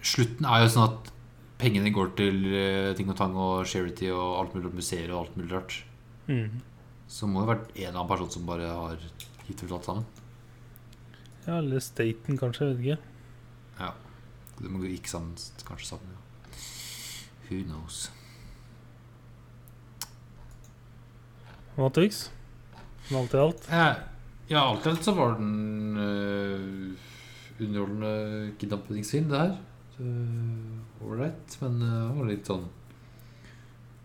[0.00, 1.12] slutten er jo sånn at
[1.60, 5.36] pengene går til eh, ting og tang og charity og alt mulig museer og alt
[5.36, 5.76] mulig rart.
[6.28, 6.62] Mm.
[7.08, 9.02] Så må det ha vært en eller annen person som bare har
[9.48, 10.06] gitt ut alt sammen.
[11.46, 12.68] Ja, eller Staten, kanskje.
[12.68, 13.00] Jeg vet ikke.
[13.80, 13.92] Ja.
[14.58, 16.14] Det må gå ikke sammen, kanskje sammen.
[16.14, 16.18] Ja.
[17.48, 18.08] Who knows.
[21.78, 22.26] Matrix?
[23.14, 23.68] Alt i alt.
[23.72, 24.00] Eh,
[24.50, 27.08] ja, alt i alt så var den uh,
[27.60, 29.56] underholdende kidnappingsfilm, det her.
[31.02, 32.68] Ålreit, men uh, det var litt sånn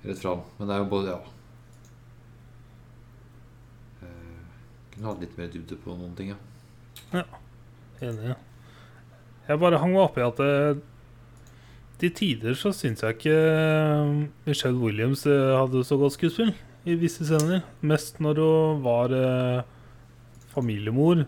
[0.03, 0.41] rett fram.
[0.57, 1.19] Men det er jo både Ja.
[4.01, 4.41] Uh,
[4.95, 7.27] kunne hatt litt mer dybde på noen ting, ja.
[8.01, 8.33] Enig.
[8.33, 8.39] ja.
[9.43, 10.81] Jeg bare hang meg opp i at det,
[12.01, 14.13] Til tider så syns jeg ikke eh,
[14.47, 17.61] Michelle Williams eh, hadde så godt skuespill i visse scener.
[17.85, 19.61] Mest når hun var eh,
[20.51, 21.23] familiemor.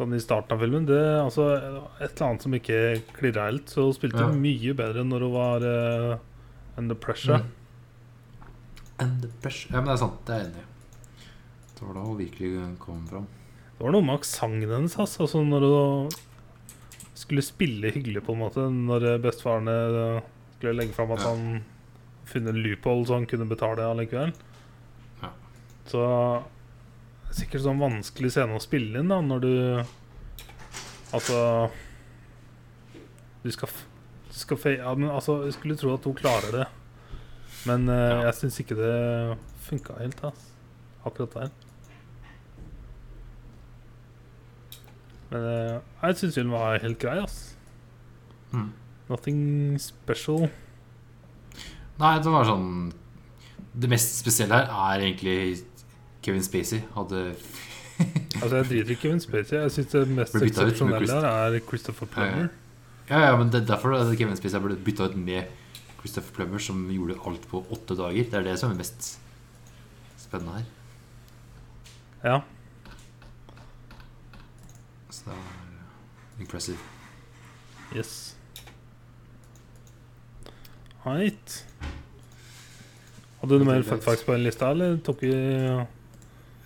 [0.00, 0.86] Sånn i starten av filmen.
[0.88, 1.46] Det altså
[2.00, 2.78] Et eller annet som ikke
[3.18, 3.68] klirra helt.
[3.68, 4.30] Så hun spilte Ja.
[4.32, 6.18] mye bedre når hun var uh,
[6.80, 7.42] under pressure.
[7.42, 8.46] Mm.
[9.04, 9.74] Under pressure.
[9.74, 10.22] Ja, men det er sant.
[10.24, 10.66] Det er jeg enig i.
[11.76, 13.26] Det var da hun virkelig kom fram.
[13.76, 14.96] Det var noe med aksenten hennes.
[15.00, 16.10] Altså, altså når hun
[17.16, 18.64] skulle spille hyggelig, på en måte.
[18.72, 20.20] Når eh, bestefaren eh,
[20.56, 21.34] skulle legge fram at Ja.
[21.34, 21.62] han
[22.30, 24.32] funnet en loophole så han kunne betale allikevel.
[25.22, 25.30] Ja.
[25.92, 26.02] Så
[27.36, 29.54] sikkert sånn vanskelig scene å spille inn da når du
[31.14, 31.70] Altså
[33.42, 33.68] Du skal,
[34.30, 36.66] du skal ja, men altså, Jeg skulle tro at hun klarer det.
[37.66, 38.20] Men uh, Ja.
[38.28, 38.92] jeg syns ikke det
[39.66, 40.46] funka helt, ass.
[41.04, 41.50] akkurat der.
[45.30, 47.54] Men uh, jeg syns hun var helt grei, ass.
[48.52, 48.70] Mm.
[49.10, 49.42] Nothing
[49.82, 50.48] special.
[52.00, 52.70] Nei, det var sånn
[53.76, 55.36] Det mest spesielle her er egentlig
[56.22, 57.22] Kevin Spacey hadde
[58.42, 59.56] Altså Jeg driter i Kevin Spacey.
[59.58, 62.06] Jeg syns det mest eksepsjonelle her er Christopher.
[62.06, 62.48] Plummer.
[63.10, 65.50] Ja, ja, men det er derfor at Kevin Spacey ble bytta ut med
[66.00, 68.30] Christopher Plummer, som gjorde alt på åtte dager.
[68.30, 69.10] Det er det som er mest
[70.20, 70.68] spennende her.
[72.24, 72.40] Ja.
[75.10, 76.78] Så det er impressive.
[77.96, 78.36] Yes.
[81.04, 81.66] Right.
[83.40, 85.32] Hadde du mer fun facts på den lista, eller tok vi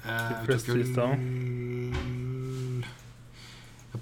[0.04, 1.06] Eh, fleste lista.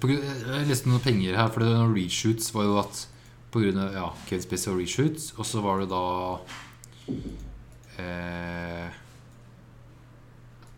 [0.03, 3.05] Jeg leste noen penger her, for det noen reshoots var jo at
[3.53, 6.01] på grunn av ja, Kevin Spacey og reshoots, og så var det da
[8.01, 8.99] eh,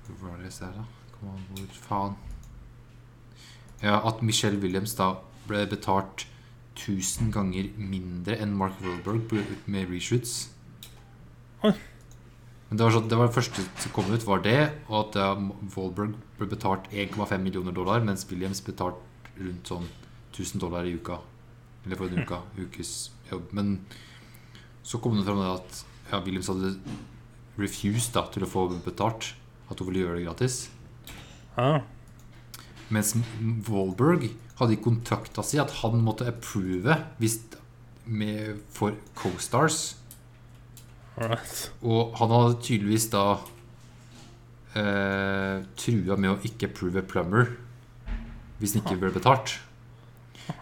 [0.05, 0.86] Hvor var det jeg ser da?
[1.15, 2.17] Kom an, hvor faen
[3.82, 5.15] Ja, at Michelle Williams da
[5.47, 6.28] ble betalt
[6.76, 9.32] 1000 ganger mindre enn Mark Wahlberg
[9.65, 10.51] med reshoots.
[12.70, 14.59] Men det var, sånn, det var det første som kom ut, var det,
[14.89, 18.97] og at ja, ble betalt 1,5 millioner dollar, mens Williams betalt
[19.38, 19.86] rundt sånn
[20.34, 21.20] 1000 dollar i uka.
[21.86, 22.39] Eller for en uke.
[22.57, 22.93] Ukes
[23.30, 23.51] jobb.
[23.55, 23.76] Men
[24.86, 26.74] så kom det fram det at ja, Williams hadde
[27.61, 29.34] refused da, til å få betalt.
[29.70, 30.57] At hun ville gjøre det gratis.
[31.57, 31.82] ah,
[32.93, 33.16] Mens
[33.66, 34.28] Wahlberg
[34.59, 37.39] hadde i kontrakta si at han måtte approve hvis
[38.05, 39.95] med, for co-stars.
[41.16, 41.72] Alright.
[41.88, 43.26] Og han hadde tydeligvis da
[44.76, 47.53] eh, trua med å ikke prove a plumber
[48.59, 49.57] hvis han ikke ble betalt.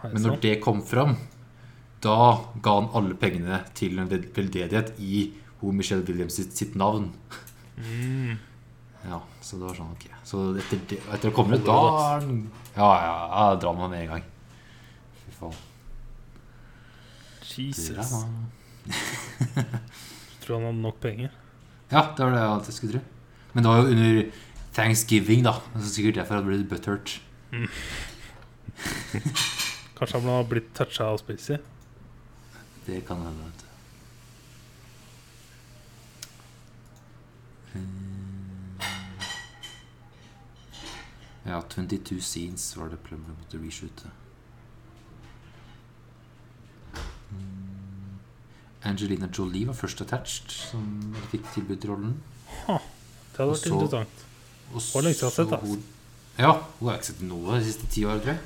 [0.04, 1.16] Men når det kom fram,
[2.04, 2.16] da
[2.64, 5.26] ga han alle pengene til en veldedighet i
[5.62, 7.12] Ho Michelle Williams sitt, sitt navn.
[7.78, 8.34] mm,
[9.08, 12.20] Ja, Så det var sånn, ok Så etter, det, etter det kommer ut, da
[12.78, 14.24] Ja, ja, ja, drar man med en gang.
[15.26, 15.58] Fy faen.
[17.54, 18.14] Jesus.
[20.44, 21.32] Tror han hadde nok penger.
[21.92, 23.04] Ja, det var det jeg alltid skulle tro.
[23.54, 24.24] Men det var jo under
[24.74, 25.54] thanksgiving, da.
[25.78, 27.20] Så sikkert derfor han ble butthurt.
[29.98, 31.58] Kanskje han har blitt toucha av Spacey.
[32.88, 33.46] Det kan hende.
[33.46, 33.68] vet du.
[37.80, 37.90] Eh,
[41.46, 44.12] Ja, 22 scenes var det Plummer måtte reshoote.
[47.32, 47.83] Mm.
[48.86, 52.18] Angelina Jolie var først attached, som fikk tilbudt rollen.
[52.68, 54.26] Ha, Det hadde vært så- interessant.
[54.74, 55.84] Og siden har jeg sett, så hun-
[56.40, 58.40] Ja, hun har ikke sett noe de siste ti år, tror jeg.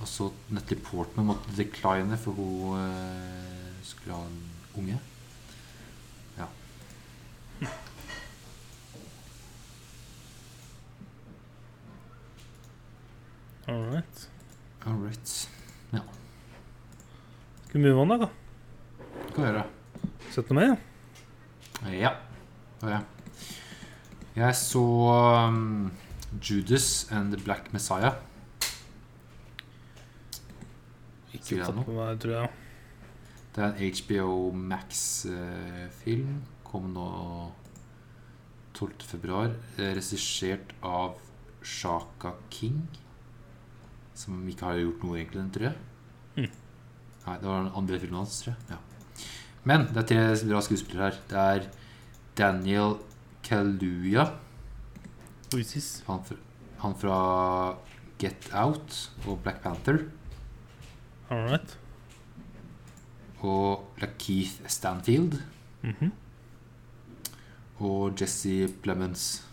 [0.00, 4.42] Og så Natalie Portman måtte decline, for hun eh, skulle ha en
[4.76, 4.98] unge.
[6.38, 6.46] Ja.
[13.68, 14.28] Alright.
[14.86, 15.28] All right.
[17.68, 18.28] Skal vi move on, da?
[19.36, 19.46] Da?
[19.46, 19.64] gjør.
[20.32, 20.76] Sett noe mer?
[21.92, 22.12] Ja.
[22.82, 23.02] det jeg.
[24.36, 24.82] Jeg så
[25.48, 25.92] um,
[26.40, 28.14] Judas and the Black Messiah.
[31.32, 31.56] Ikke
[31.96, 32.50] meg, tror jeg.
[33.52, 36.36] Det er en HBO Max-film.
[36.64, 37.08] Kom nå
[38.72, 39.04] 12.
[39.04, 39.50] februar.
[39.76, 41.18] Eh, Regissert av
[41.60, 42.88] Shaka King.
[44.16, 45.76] Som ikke har gjort noe, egentlig, tror jeg.
[46.36, 46.48] Mm.
[47.26, 48.60] Nei, det var den andre filmen hans, tror jeg.
[48.72, 48.91] Ja.
[49.64, 51.20] Men det er tre bra skuespillere her.
[51.30, 51.68] Det er
[52.38, 52.96] Daniel
[53.46, 54.24] Kaluuya.
[56.06, 56.24] Han
[56.82, 57.18] han fra
[58.18, 58.96] Get Out
[59.26, 59.98] og Black Panther.
[61.30, 61.78] Alright.
[63.42, 65.38] Og Lakeith Stanfield.
[65.82, 66.12] Mhm.
[67.82, 69.46] Og Jesse Plemons.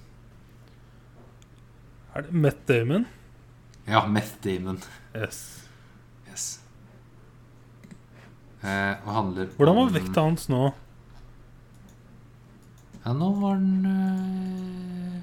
[2.15, 3.05] Er det Matt Damon?
[3.87, 4.77] Ja, Meth Damon.
[5.15, 5.67] Yes.
[6.29, 6.59] Yes.
[7.83, 8.25] Eh,
[8.63, 10.73] og handler Hvordan var vekta hans nå?
[13.05, 15.21] Ja, nå var den eh,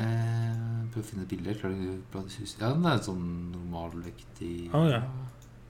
[0.00, 0.54] eh,
[0.94, 1.54] Prøv å finne et bilde.
[1.58, 4.70] Klarer du bra det synes- Ja, den er sånn normalvektig.
[4.72, 5.02] Å, ja.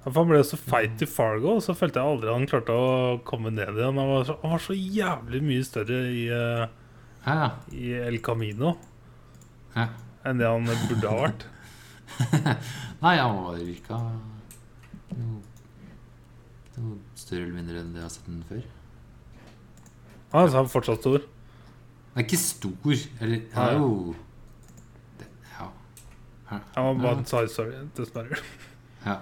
[0.04, 3.50] Han ble så feit i Fargo, og så følte jeg aldri han klarte å komme
[3.50, 3.96] ned igjen.
[3.96, 6.66] Han var så, han var så jævlig mye større i, eh,
[7.26, 8.74] Ja, i El Camino
[9.74, 9.88] ja.
[10.24, 11.46] enn det han burde ha vært.
[13.02, 13.98] Nei, han var virka
[16.78, 18.66] noe, noe større eller mindre enn det jeg har sett den før.
[20.34, 21.22] Han er fortsatt stor.
[21.22, 23.00] Den er ikke stor.
[23.22, 23.90] Eller han er jo
[25.20, 25.68] det, Ja.
[26.50, 28.38] Han var bare en side story, dessverre.
[29.04, 29.18] ja.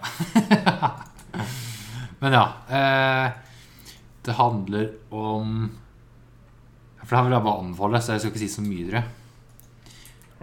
[2.23, 2.45] Men ja.
[2.71, 3.33] Eh,
[4.23, 5.71] det handler om
[7.03, 8.85] For det her vil jeg bare anbefale, så jeg skal ikke si så mye.
[8.87, 9.03] Dere.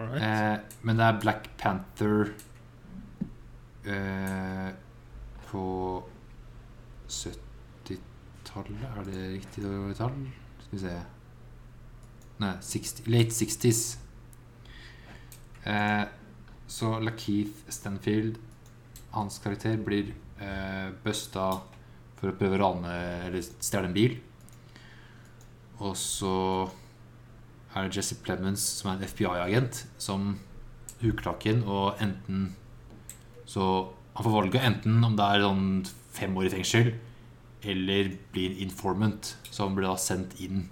[0.00, 2.30] Eh, men det er Black Panther
[3.84, 4.68] eh,
[5.50, 5.64] på
[7.10, 9.64] 70-tallet Er det riktig
[9.98, 10.14] tall?
[10.64, 10.94] Skal vi se
[12.40, 13.80] Nei, 60, late 60s.
[15.68, 16.04] Eh,
[16.66, 18.38] så Lakeith Stanfield,
[19.12, 21.50] hans karakter, blir eh, busta
[22.16, 22.94] for å prøve å rane
[23.26, 24.16] eller stjele en bil.
[25.84, 26.32] Og så
[27.74, 30.32] er det Jesse Plemons, som er en FBI-agent, som
[31.00, 32.54] huker tak i den, og enten
[33.50, 33.62] Så
[34.14, 35.64] han får valget enten om det er sånn
[36.10, 36.94] fem år i fengsel,
[37.62, 39.36] eller blir informant.
[39.50, 40.68] som ble da sendt inn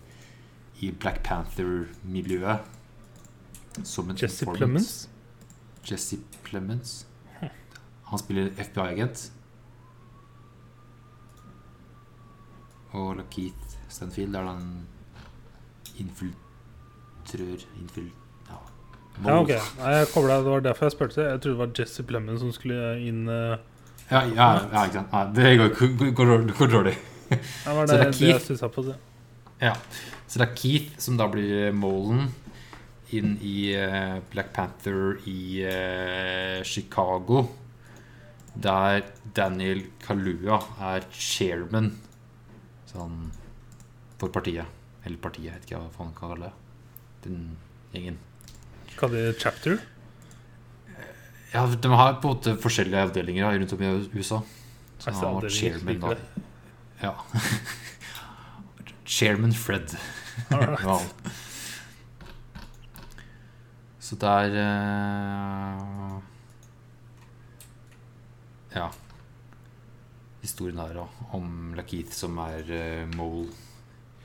[0.80, 2.60] i Black Panther-miljøet
[3.84, 4.58] som en Jesse informant.
[4.58, 5.08] Plemons.
[5.90, 7.06] Jesse Plemons.
[8.08, 9.32] Han spiller FBI-agent.
[12.96, 14.86] Og Lakeith Stanfield er den
[15.98, 18.10] infiltrør Infil...
[18.48, 18.60] Ja.
[19.24, 19.50] Ja, ok.
[19.50, 21.20] Jeg koblet, det var derfor jeg spurte.
[21.20, 23.58] Jeg trodde det var Jesse Plemons som skulle inn eh,
[24.08, 25.12] Ja, ja, ja, ikke sant.
[25.12, 25.74] Ja, det går,
[26.16, 26.98] går, går, dårlig-.
[27.28, 28.44] Det var Så det, det er det jeg Keith.
[28.44, 28.84] stussa på.
[28.86, 28.96] Det.
[29.60, 29.74] Ja.
[30.28, 32.30] Så det er Keith som da blir Molen
[33.12, 37.46] inn i uh, Black Panther i uh, Chicago.
[38.58, 39.04] Der
[39.36, 41.92] Daniel Kalua er chairman
[42.88, 43.28] sånn
[44.18, 44.66] for partiet.
[45.04, 46.52] Eller partiet, jeg vet ikke hva faen han kaller det.
[47.28, 47.44] Den
[47.92, 48.18] gjengen.
[48.98, 49.78] Hva det chapter?
[51.52, 54.42] Ja, De har på en måte forskjellige avdelinger rundt om i USA.
[54.98, 56.16] Så ser han var chairman da.
[57.00, 57.14] Ja.
[59.18, 59.94] chairman Fred.
[60.50, 61.00] Ja.
[64.00, 66.18] Så det er uh,
[68.74, 68.88] Ja.
[70.42, 73.48] Historien her da, om Lakeith som er uh, mole.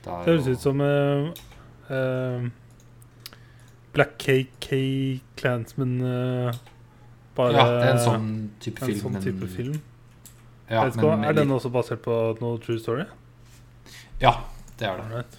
[0.04, 1.32] Det høres ut som uh,
[1.90, 2.48] uh,
[3.94, 4.68] Black KK
[5.38, 6.56] Clansman eh,
[7.34, 8.28] Bare Ja, det er en sånn
[8.60, 9.00] type en film.
[9.00, 9.80] sånn type film.
[10.70, 13.04] Ja, men, hva- er den også basert på noe true story?
[14.20, 14.36] Ja,
[14.78, 15.06] det er det.
[15.10, 15.36] Right.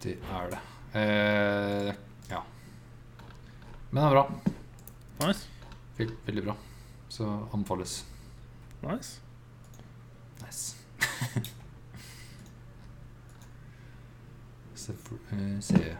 [0.00, 0.58] Det er det.
[0.94, 1.94] Eh,
[2.30, 2.42] ja.
[3.92, 4.26] Men det er bra.
[5.26, 5.46] Nice.
[5.98, 6.56] Vel- Veldig bra.
[7.08, 8.04] Så anbefales.
[8.82, 9.20] nice.
[10.42, 10.76] Nice.
[14.74, 15.96] Se, for, eh, se.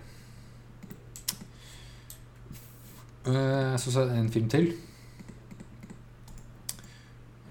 [3.26, 4.72] Eh, Så så en film til.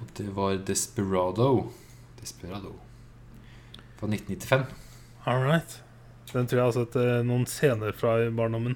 [0.01, 1.71] Og det var Desperado.
[2.21, 2.73] Desperado.
[3.97, 4.65] Fra 1995.
[5.25, 5.81] Alright.
[6.33, 8.75] Den tror jeg har sett eh, noen scener fra i barndommen.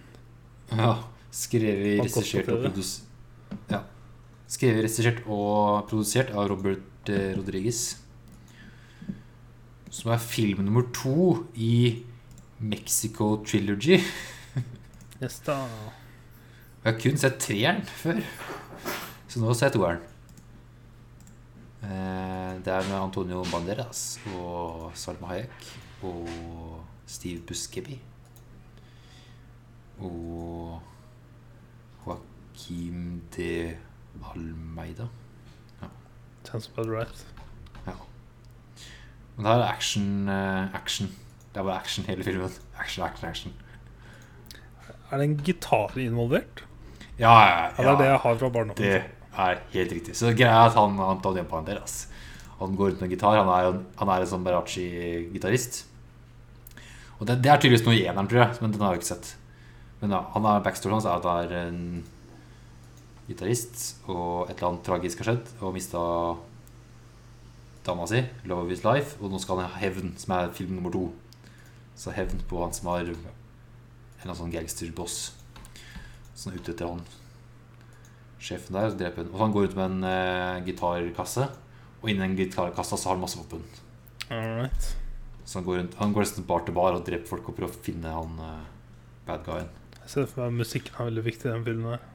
[0.72, 0.94] Ja.
[1.32, 3.08] Skrevet, regissert og produsert
[3.72, 3.78] ja.
[4.52, 7.82] Skrevet, regissert og produsert av Robert eh, Rodriguez.
[9.92, 12.04] Som er film nummer to i
[12.60, 14.00] Mexico Trilogy.
[15.22, 15.58] Yes da.
[16.84, 18.22] Jeg har kun sett treeren før,
[19.30, 20.02] så nå ser jeg toeren.
[21.86, 25.68] Eh, Det er med Antonio Banderas og Salma Hayek
[26.06, 26.28] og
[27.10, 28.00] Steve Buscemi.
[30.02, 30.82] Og
[32.06, 33.78] Joaquim de
[34.34, 35.08] Almeida.
[36.44, 37.26] Sounds about right.
[37.86, 37.94] Ja.
[39.38, 41.08] Men det er action, eh, action.
[41.54, 42.50] Det er bare action hele filmen.
[42.80, 43.54] Action, action, action.
[45.12, 46.66] Er det en gitar involvert?
[47.20, 48.78] Ja, ja, Ja, det er det jeg har fra barndommen.
[48.78, 49.04] Det
[49.38, 50.16] er helt riktig.
[50.18, 52.08] Så greia er at han Antonio Banderas
[52.60, 53.38] Han går rundt med gitar.
[53.38, 55.86] Han er, han er en sånn Barachi-gitarist.
[57.20, 59.12] Og det, det er tydeligvis noe i eneren, tror jeg, men den har jeg ikke
[59.14, 59.36] sett.
[60.02, 61.82] Men ja, han er backstory hans er at han er en
[63.28, 66.02] gitarist, og et eller annet tragisk har skjedd, og mista
[67.86, 70.78] dama si, love of his life, og nå skal han ha hevn, som er film
[70.78, 71.08] nummer to.
[71.98, 75.20] Så hevn på han som har en eller annen sånn gangsterboss
[76.50, 77.04] er ute etter han
[78.42, 79.34] sjefen der, dreper hun.
[79.36, 81.48] Og han går ut med en uh, gitarkasse,
[82.02, 83.64] og inni den gitarkassa så har han masse våpen.
[84.32, 84.96] Alright.
[85.46, 87.74] Så han går, rundt, han går nesten bar til bar og dreper folk og prøver
[87.74, 88.66] å finne han uh,
[89.28, 89.70] bad guyen.
[90.02, 91.94] Jeg ser for meg musikken er veldig viktig i den filmen.
[91.94, 92.08] der.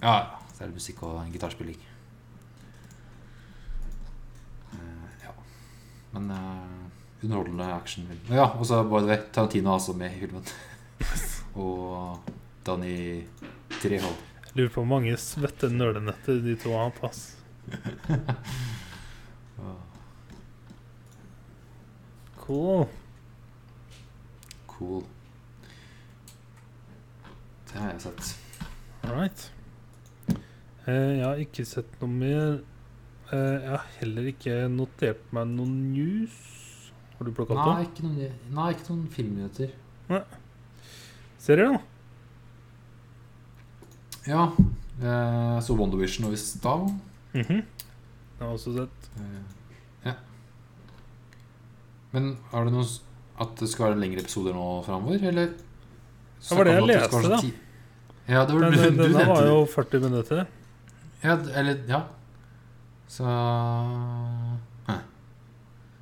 [0.00, 0.14] Ja,
[0.46, 1.80] det Så er det musikk og gitarspilling.
[4.70, 5.34] Uh, ja.
[6.14, 8.28] Men uh, underholdende actionfilm.
[8.30, 10.46] Ja, og så by the way, Tarantino er også med i filmen.
[11.64, 12.30] og
[12.66, 13.24] Danny
[13.80, 14.18] Trehold.
[14.50, 17.22] Jeg lurer på hvor mange svette nølenetter de to har på oss.
[22.40, 22.86] Cool.
[24.66, 25.04] Cool.
[27.70, 28.30] Det har jeg sett.
[29.06, 29.44] Alright.
[30.88, 32.56] Eh, jeg har ikke sett noe mer.
[33.30, 36.40] Eh, jeg har heller ikke notert meg noen news.
[37.18, 39.74] Har du plukka Nei, opp ikke noen, nei, ikke noen filmnyheter.
[40.10, 40.24] noe?
[41.40, 41.82] Serier, da?
[44.28, 44.50] Ja,
[45.00, 46.90] eh, jeg så WandaVision og i stad.
[47.34, 47.62] Mhm.
[48.40, 49.08] Jeg har også sett.
[49.20, 49.40] Eh,
[50.06, 50.14] ja.
[52.12, 52.86] Men er det noe
[53.40, 55.52] at det skal være lengre episoder nå framover, eller?
[56.40, 57.40] Det var det jeg leste, da.
[58.30, 60.46] Ja, det var Den, du, den, du denne var jo 40 minutter.
[61.22, 62.02] Ja, eller Ja.
[63.10, 63.26] Så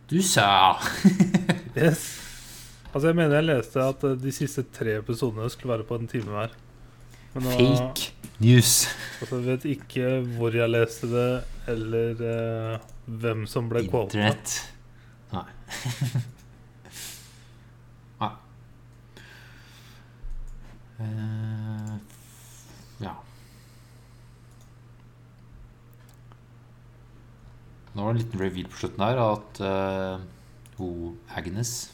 [0.09, 0.77] Du sa
[1.77, 2.03] Yes.
[2.93, 6.09] Altså, jeg mener jeg leste at eh, de siste tre episodene skulle være på en
[6.09, 6.55] time hver.
[7.35, 8.89] Nå, Fake news.
[9.21, 14.17] altså, jeg vet ikke hvor jeg leste det, eller uh, hvem som ble quota.
[14.17, 14.75] Internett.
[15.33, 15.45] Nei.
[18.23, 18.33] Nei.
[20.99, 21.97] Uh,
[23.05, 23.13] ja.
[27.93, 30.19] Nå var det en liten reveal på slutten her at uh,
[30.81, 31.93] hun Agnes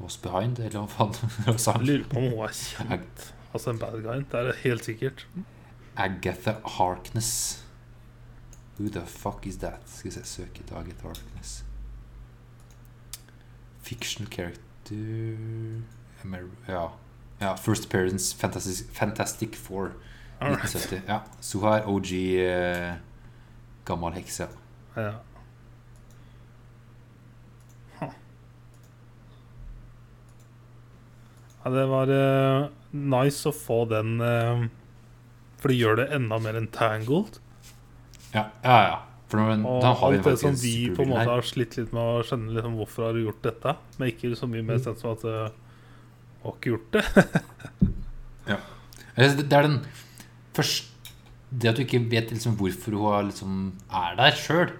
[0.00, 1.14] was behind, eller hva faen
[1.46, 1.72] hun sa.
[1.82, 3.18] Lurer på om hun er kjent.
[3.56, 4.18] Altså en bad guy.
[4.32, 5.26] Det er det helt sikkert.
[5.96, 7.64] Agatha Harkness.
[8.78, 9.80] Who the fuck is that?
[9.86, 11.64] Skal vi se, søk etter Agatha Harkness.
[13.80, 15.80] Fictional character
[16.68, 16.88] Ja.
[17.40, 19.92] ja First Appearance Fantastic, Fantastic Four.
[20.40, 20.64] Alright.
[20.64, 21.02] 1970.
[21.08, 21.20] Ja,
[21.68, 22.94] er OG eh,
[23.84, 24.48] gammel hekse.
[24.96, 25.02] ja.
[25.02, 25.12] Ja.
[28.00, 28.12] Huh.
[31.64, 34.66] Ja, det var eh, nice å få den eh,
[35.60, 37.40] For det gjør det enda mer entangled.
[38.32, 38.78] Ja, ja.
[38.90, 38.96] ja.
[39.26, 41.94] Nå, Og da har vi alt det som vi på en måte har slitt litt
[41.94, 45.02] med å skjønne liksom, hvorfor har du gjort dette, men ikke så mye mer sett
[45.02, 45.48] som at uh,
[46.44, 47.24] Har ikke gjort det.
[48.52, 48.60] ja.
[49.16, 49.80] Det det er den
[50.54, 50.92] første
[51.50, 53.58] Det at du ikke vet liksom hvorfor hun liksom,
[53.90, 54.70] er der sjøl.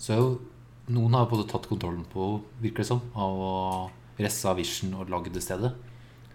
[0.00, 0.18] Så
[0.90, 3.54] noen har både tatt kontrollen på henne, virker det som, av å
[4.18, 5.72] resse av Vision og lage det stedet.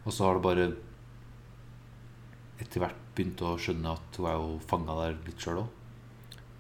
[0.06, 0.70] Og så har det bare
[2.60, 5.76] etter hvert begynt å skjønne at hun er jo fanga der litt sjøl òg.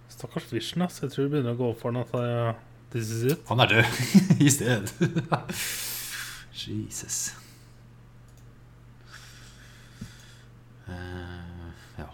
[0.09, 1.01] Stakkars Vision, ass.
[1.03, 2.61] Jeg tror det begynner å gå opp for ham at eh,
[2.93, 3.43] this is it.
[3.51, 3.99] Han er død
[4.45, 4.93] i stedet.
[6.59, 7.19] Jesus.
[10.89, 11.69] Uh,
[11.99, 12.07] ja.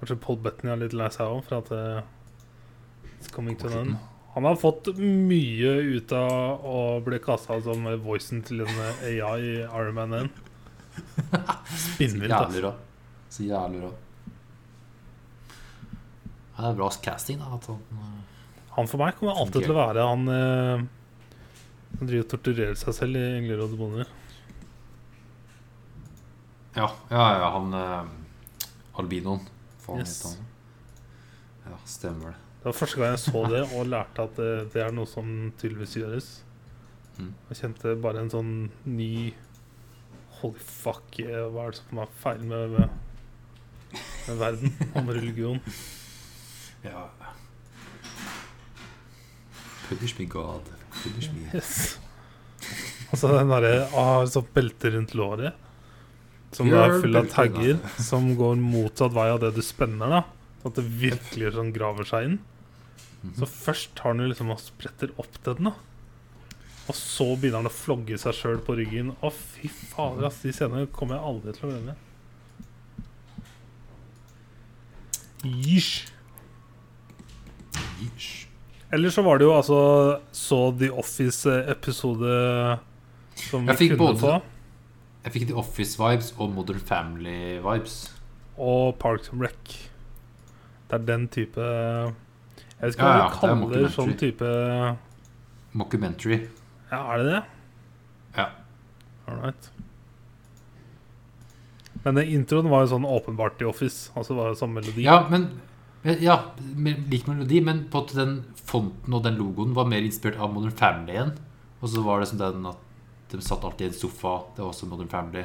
[0.00, 3.78] Kanskje Paul Bettany er litt lei seg òg, for at eh, it's coming to an
[3.84, 4.00] end.
[4.34, 9.56] Han har fått mye ut av å bli kasta som voicen til en AI i
[9.64, 10.30] Iron Man 1.
[11.00, 12.54] Så Spinnvilt, ass.
[13.30, 13.90] Så jævlig rå.
[16.56, 17.54] Ja, det er bra casting, da.
[17.56, 18.16] At han, eh,
[18.76, 20.84] Han for meg kommer alltid til å være han eh,
[21.98, 24.06] som driver og torturerer seg selv i 'Engler og demoner'.
[26.76, 28.04] ja, ja, ja, han eh,
[29.00, 29.40] albinoen.
[29.82, 30.22] Faen Yes.
[30.22, 30.46] heter han.
[31.72, 32.36] Ja, stemmer det.
[32.60, 35.28] Det var første gang jeg så det og lærte at det, det er noe som
[35.60, 36.28] tydeligvis gjøres.
[37.16, 37.30] Mm.
[37.50, 38.52] Jeg kjente bare en sånn
[38.84, 39.12] ny
[40.40, 45.64] Holy fuck, eh, hva er det som er feil med, med, verden og med religion?
[46.80, 47.02] Ja.
[49.84, 50.70] Punish me, God.
[51.02, 51.42] Punish me.
[51.52, 51.98] Yes.
[53.10, 55.58] Altså den derre ah, sånn belte rundt låret
[56.56, 60.22] som er full av tagger, som går motsatt vei av det du spenner, da.
[60.60, 62.38] Sånn at det virkelig sånn graver seg inn.
[63.22, 63.34] Mhm.
[63.38, 65.74] Så først tar han liksom og spretter opp den, da.
[66.88, 69.12] Og så begynner han å flogge seg sjøl på ryggen.
[69.22, 70.40] Å, fy fader, ass.
[70.42, 71.94] De scenene kommer jeg aldri til å glemme.
[75.44, 76.08] Yeesh.
[78.00, 78.46] Yeesh.
[78.92, 79.80] Eller så var det jo altså
[80.34, 82.32] så The Office-episode
[83.46, 84.42] som vi fikk kunne både- få.
[85.24, 88.10] Jeg fikk The Office-vibes og Modern Family-vibes.
[88.58, 89.89] Og Parks and Rec.
[90.90, 94.48] Det er den type Jeg vet ikke hva ja, det er kaller det sånn type
[95.78, 96.40] Mockumentary.
[96.90, 97.42] Ja, er det det?
[98.34, 98.46] Ja.
[99.30, 99.68] All right.
[102.02, 104.10] Men den introen var jo sånn åpenbart i Office.
[104.18, 105.04] Altså var det samme melodi.
[105.06, 105.50] Ja, men
[106.02, 106.38] Ja,
[107.12, 110.72] lik melodi, men på at den fonten og den logoen var mer inspirert av Modern
[110.72, 111.34] Family igjen.
[111.82, 112.86] Og så var det som den at
[113.30, 114.32] de satt alltid i en sofa.
[114.56, 115.44] Det var også Modern Family.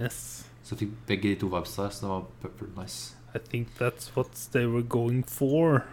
[0.00, 0.44] Yes.
[0.66, 3.14] Så fikk begge de to vibes der, så det var purple nice.
[3.34, 5.84] I think that's what they were going for.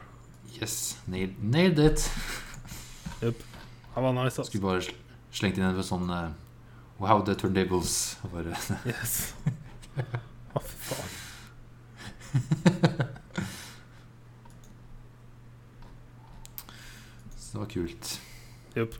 [0.61, 2.11] Yes, nailed, nailed it.
[3.21, 3.33] Det
[3.95, 4.43] var nice, altså.
[4.43, 4.95] Skulle bare sl-
[5.31, 6.31] slengt inn en sånn uh,
[6.99, 8.17] Wow, the turntables.
[8.33, 9.33] Bare, Yes.
[10.53, 11.09] Hva faen.
[17.37, 18.21] så det var kult.
[18.75, 18.95] Jupp.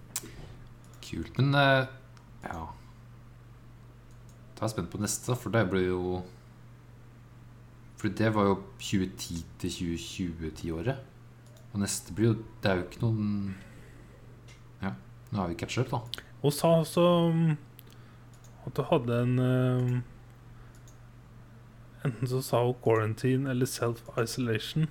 [1.04, 1.38] Kult.
[1.38, 1.88] Men uh,
[2.44, 2.60] ja
[4.56, 6.02] Da er jeg spent på neste, for det ble jo
[8.00, 11.02] For det var jo 2010 til 2020-tiåret.
[11.74, 13.26] Og neste blir jo Det er jo ikke noen
[14.82, 14.94] Ja,
[15.30, 16.00] nå har vi catch up, da.
[16.42, 17.58] Hun sa også um,
[18.66, 20.00] at du hadde en uh,
[22.08, 24.88] Enten så sa hun quarantine eller self-isolation.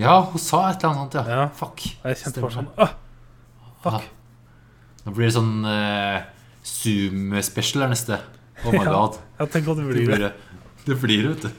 [0.00, 1.24] Ja, hun sa et eller annet sånt, ja.
[1.28, 1.48] Ja.
[1.52, 1.84] Fuck.
[2.04, 2.94] Jeg kjente bare sånn ah,
[3.84, 4.08] Fuck.
[5.04, 6.24] Nå blir det sånn uh,
[6.64, 8.18] Zoom-special her neste.
[8.64, 9.20] Oh my Ja, god.
[9.42, 10.32] Jeg tenker at det blir det.
[10.88, 10.98] det.
[11.02, 11.50] Blir det, vet du.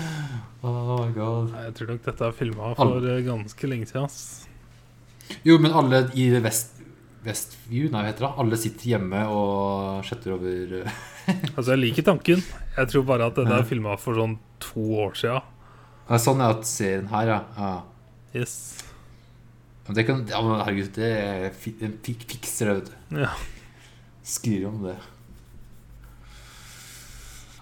[0.66, 1.54] oh my god.
[1.64, 3.10] Jeg tror nok dette er filma for All...
[3.26, 4.08] ganske lenge siden.
[4.08, 4.48] Ass.
[5.46, 6.74] Jo, men alle i Vest,
[7.24, 8.32] Vestview, nei, hva heter det?
[8.42, 10.98] Alle sitter hjemme og chatter over eh,
[11.56, 12.44] Altså, jeg liker tanken.
[12.76, 15.38] Jeg tror bare at dette er filma for sånn to år sia.
[16.10, 17.40] ja, Sånn er at serien her, ja.
[17.56, 17.72] ja.
[18.36, 18.54] Yes.
[19.86, 23.18] Men det kan, ja, men herregud, det er fikser det, vet du.
[23.24, 23.32] Ja.
[24.24, 24.96] Skriver om det.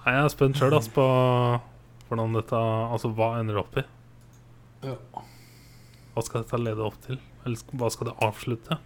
[0.03, 1.03] Nei, jeg er spent sjøl på
[2.09, 3.85] hvordan dette Altså, hva ender det opp i?
[4.83, 4.97] Ja.
[6.13, 7.21] Hva skal dette lede opp til?
[7.47, 8.79] Eller hva skal det avslutte?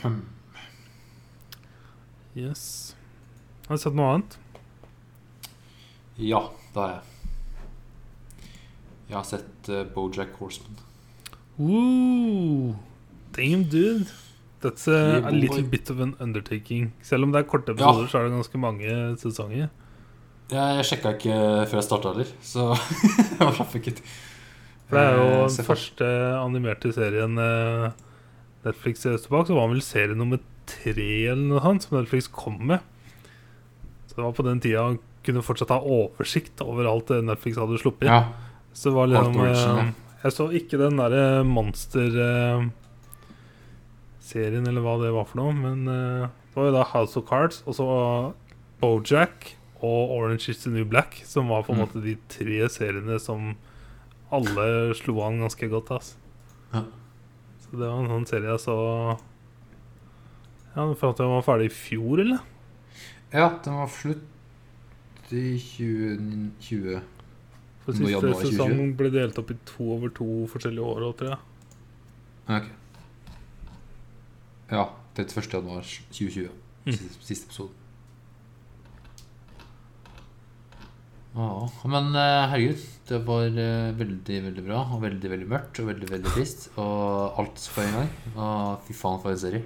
[0.00, 0.24] Hmm.
[2.36, 2.96] Yes.
[3.68, 4.38] Har du sett noe annet?
[6.20, 6.42] Ja,
[6.74, 8.48] det har jeg.
[9.08, 10.82] Jeg har sett uh, Bojack Horseman.
[11.60, 12.74] Ooh,
[13.36, 14.06] damn, dude.
[14.64, 16.92] That's a, a little bit of an undertaking.
[17.04, 18.08] Selv om det er korte episoder, Ja.
[18.08, 19.68] så er det ganske mange sesonger.
[20.52, 21.36] Jeg, jeg sjekka ikke
[21.68, 22.64] før jeg starta heller, så
[23.40, 23.94] jeg slapp ikke
[24.88, 26.08] For det er jo Eh, den første
[26.40, 27.86] animerte serien eh,
[28.64, 29.48] Netflix ser tilbake.
[29.48, 32.80] Så var han vel serie nummer tre eller noe sånt som Netflix kom med.
[34.08, 37.56] Så det var på den tida han kunne fortsatt ha oversikt over alt det Netflix
[37.60, 38.08] hadde sluppet.
[38.08, 38.22] Ja.
[38.76, 39.76] Så det var liksom ja.
[39.80, 39.92] eh,
[40.24, 41.44] Jeg så ikke den derre
[44.24, 47.26] monster-serien, eller hva det var for noe, men uh, det var jo da House of
[47.28, 47.86] Cards, og så
[48.80, 51.86] Bojack og Orange is the New Black, som var på en Mm.
[51.86, 53.54] måte de tre seriene som
[54.32, 55.90] alle slo an ganske godt.
[55.90, 56.16] ass.
[56.72, 56.84] Ja.
[57.60, 59.18] Så det var en sånn serie jeg så
[60.76, 62.40] Ja, For at den var ferdig i fjor, eller?
[63.32, 64.22] ja, den var slutt
[65.30, 67.00] i 2020.
[67.84, 71.00] For siste sesong ble delt opp i to over to forskjellige år.
[71.02, 71.38] òg, tror jeg.
[72.48, 72.64] Ok.
[74.74, 75.48] Ja, 31.
[75.54, 76.50] januar 2020.
[76.84, 76.92] Mm.
[76.98, 77.80] Siste, siste episode.
[81.34, 81.46] Ja,
[81.90, 84.82] men eh, herregud, det var eh, veldig, veldig bra.
[84.94, 86.68] Og veldig, veldig mørkt og veldig, veldig trist.
[86.78, 88.12] Og alt på en gang.
[88.36, 89.64] Og fy faen, for en serie.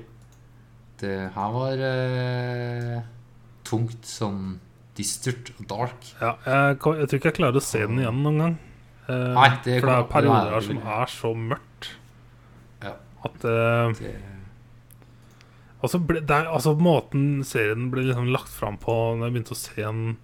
[0.98, 3.02] Det her var eh,
[3.68, 4.56] tungt, sånn
[4.98, 6.08] dystert og dark.
[6.22, 8.56] Ja, jeg, jeg tror ikke jeg klarer å se den igjen noen gang.
[9.08, 11.92] Eh, Nei, det for det er perioder er her som er så mørkt
[12.82, 12.90] Ja.
[13.28, 14.10] at eh, Det,
[15.82, 19.54] altså, ble, det er, altså Måten serien ble liksom lagt fram på Når jeg begynte
[19.56, 20.16] å se den,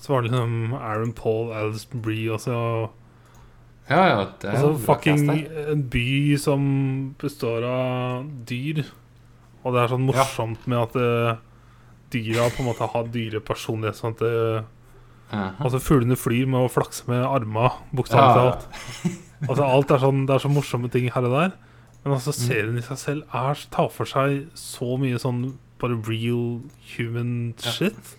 [0.00, 2.58] så var det liksom Aaron Paul, Alison Brie og så
[3.84, 5.40] ja, ja, det er Altså fucking der.
[5.74, 6.62] en by som
[7.20, 8.78] består av dyr.
[9.60, 11.34] Og det er sånn morsomt med at uh,
[12.14, 13.98] dyra på en måte har dyre personlighet.
[14.00, 14.24] Sånn at
[15.34, 15.50] Ja.
[15.60, 18.56] Altså fuglene flyr med å flakse med arma, bokstavelig Ja.
[18.56, 19.20] talt.
[19.50, 21.52] Altså alt er sånn Det er så morsomme ting her og der.
[22.04, 22.46] Men altså Mm.
[22.48, 26.60] serien i seg selv er, tar for seg så mye sånn bare real
[26.96, 27.70] human Ja.
[27.70, 28.16] shit.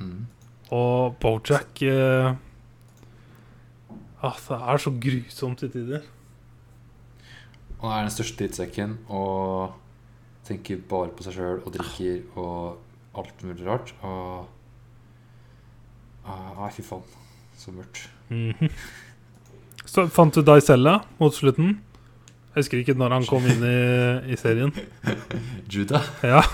[0.00, 0.26] Mm.
[0.72, 2.34] Og Bojack eh,
[4.22, 6.02] ah, Det er så grusomt til tider.
[7.80, 9.72] Og er den største drittsekken og
[10.44, 12.78] tenker bare på seg sjøl og drikker og
[13.16, 13.92] alt mulig rart.
[14.02, 14.46] Og
[16.26, 17.02] ah, Nei, fy faen.
[17.56, 18.08] Så mørkt.
[18.30, 18.70] Mhm.
[19.86, 21.76] Så fant du deg selv mot slutten?
[22.56, 23.72] Jeg husker ikke når han kom inn i,
[24.32, 24.70] i serien.
[25.72, 26.00] Judah.
[26.24, 26.38] Ja.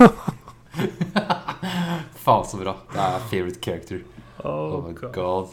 [2.24, 2.72] Faen, så bra.
[2.90, 4.00] Det er favorite character.
[4.42, 5.12] Oh, Oh my God.
[5.14, 5.53] god.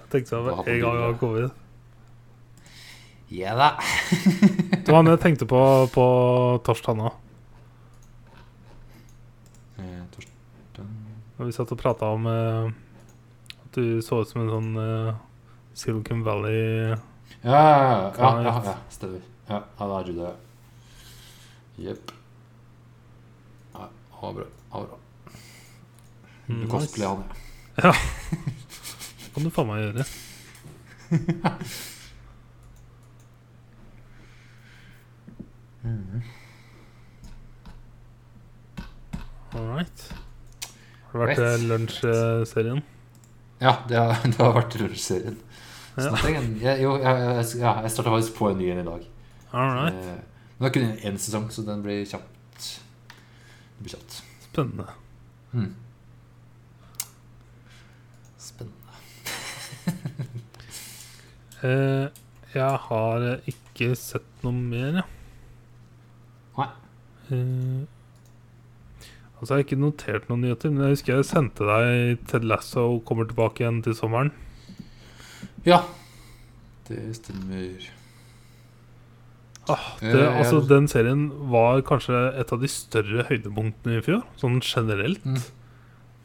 [0.00, 1.52] Jeg tenkte over en gang han kom inn.
[3.36, 3.68] Ja da.
[4.80, 5.60] Det var han jeg tenkte på
[5.92, 6.06] på
[6.64, 7.12] torsdag nå.
[9.76, 12.72] Eh, vi satt og prata om eh,
[13.60, 15.12] at du så ut som en sånn eh,
[15.76, 16.96] Silicon Valley
[17.44, 19.20] Ja, ja, ja, ja, ja, ja, stemmer.
[19.48, 20.30] Ja, da er du ja.
[21.78, 22.12] Jepp.
[23.74, 24.46] Ja, han var bra.
[24.72, 24.98] Han var bra.
[26.46, 26.70] Du Nice.
[26.70, 27.24] cosplayer han,
[27.82, 27.92] ja.
[29.26, 30.04] Det kan du faen meg gjøre.
[39.54, 40.12] All right.
[41.12, 41.60] Har det vært Right.
[41.62, 42.82] eh, lunsjserien?
[43.60, 45.36] Ja, det har, det har vært lunsjserien.
[45.96, 46.10] Ja.
[46.28, 49.04] Jeg- jeg, jeg, ja, jeg starta faktisk på en ny en i dag.
[49.52, 49.94] All right.
[49.94, 50.22] Eh,
[50.58, 52.68] Men det er kun én sesong, så den blir kjapt.
[53.76, 54.22] Det blir kjapt.
[54.48, 54.86] Spennende.
[55.52, 55.74] Mm.
[58.38, 58.72] Spennende.
[61.64, 62.08] Eh,
[62.52, 65.06] jeg har ikke sett noe mer, jeg.
[66.58, 66.66] Nei.
[67.32, 67.86] Eh,
[69.40, 72.84] altså, jeg har ikke notert noen nyheter, men jeg husker jeg sendte deg Ted Lasso
[73.08, 74.34] kommer tilbake igjen til sommeren.
[75.66, 75.80] Ja,
[76.90, 77.88] det stemmer.
[79.72, 84.60] Ah, det, altså, den serien var kanskje et av de større høydepunktene i fjor, sånn
[84.62, 85.24] generelt.
[85.26, 85.40] Mm.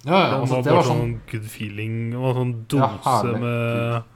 [0.05, 3.37] Ja, ja, altså, var det bare var sånn sånn good feeling og sånn dose ja,
[3.41, 4.09] med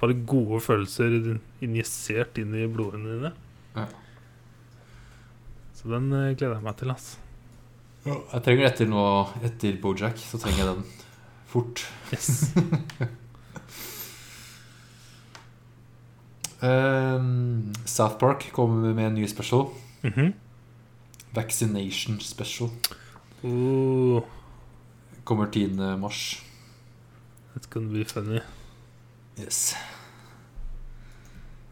[0.00, 1.16] bare gode følelser
[1.64, 3.32] injisert inn i blodårene dine.
[3.76, 3.86] Ja.
[5.76, 7.10] Så den eh, gleder jeg meg til, ass.
[8.04, 9.04] Jeg trenger etter nå
[9.44, 10.84] Etter Bojack, så trenger jeg den
[11.50, 11.84] fort.
[12.12, 12.52] Yes.
[16.62, 19.68] Ehm, South Park kommer med en ny special.
[20.02, 20.32] Mhm.
[21.32, 22.70] Vaccination special.
[23.42, 24.22] oh,
[25.24, 25.96] Kommer 10.
[25.98, 26.42] mars.
[27.56, 28.40] it's gonna be funny.
[29.38, 29.74] Yes.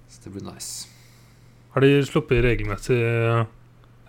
[0.08, 0.88] Så det blir nice.
[1.74, 2.96] Har de sluppet regelmessig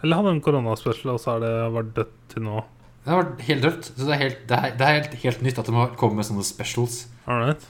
[0.01, 2.61] Eller hadde en koronaspecial, og så har det vært dødt til nå?
[3.03, 3.86] Det har vært helt dødt.
[3.97, 6.15] Så det er, helt, det er, det er helt, helt nytt at de har kommet
[6.21, 7.07] med sånne specials.
[7.27, 7.65] Alright.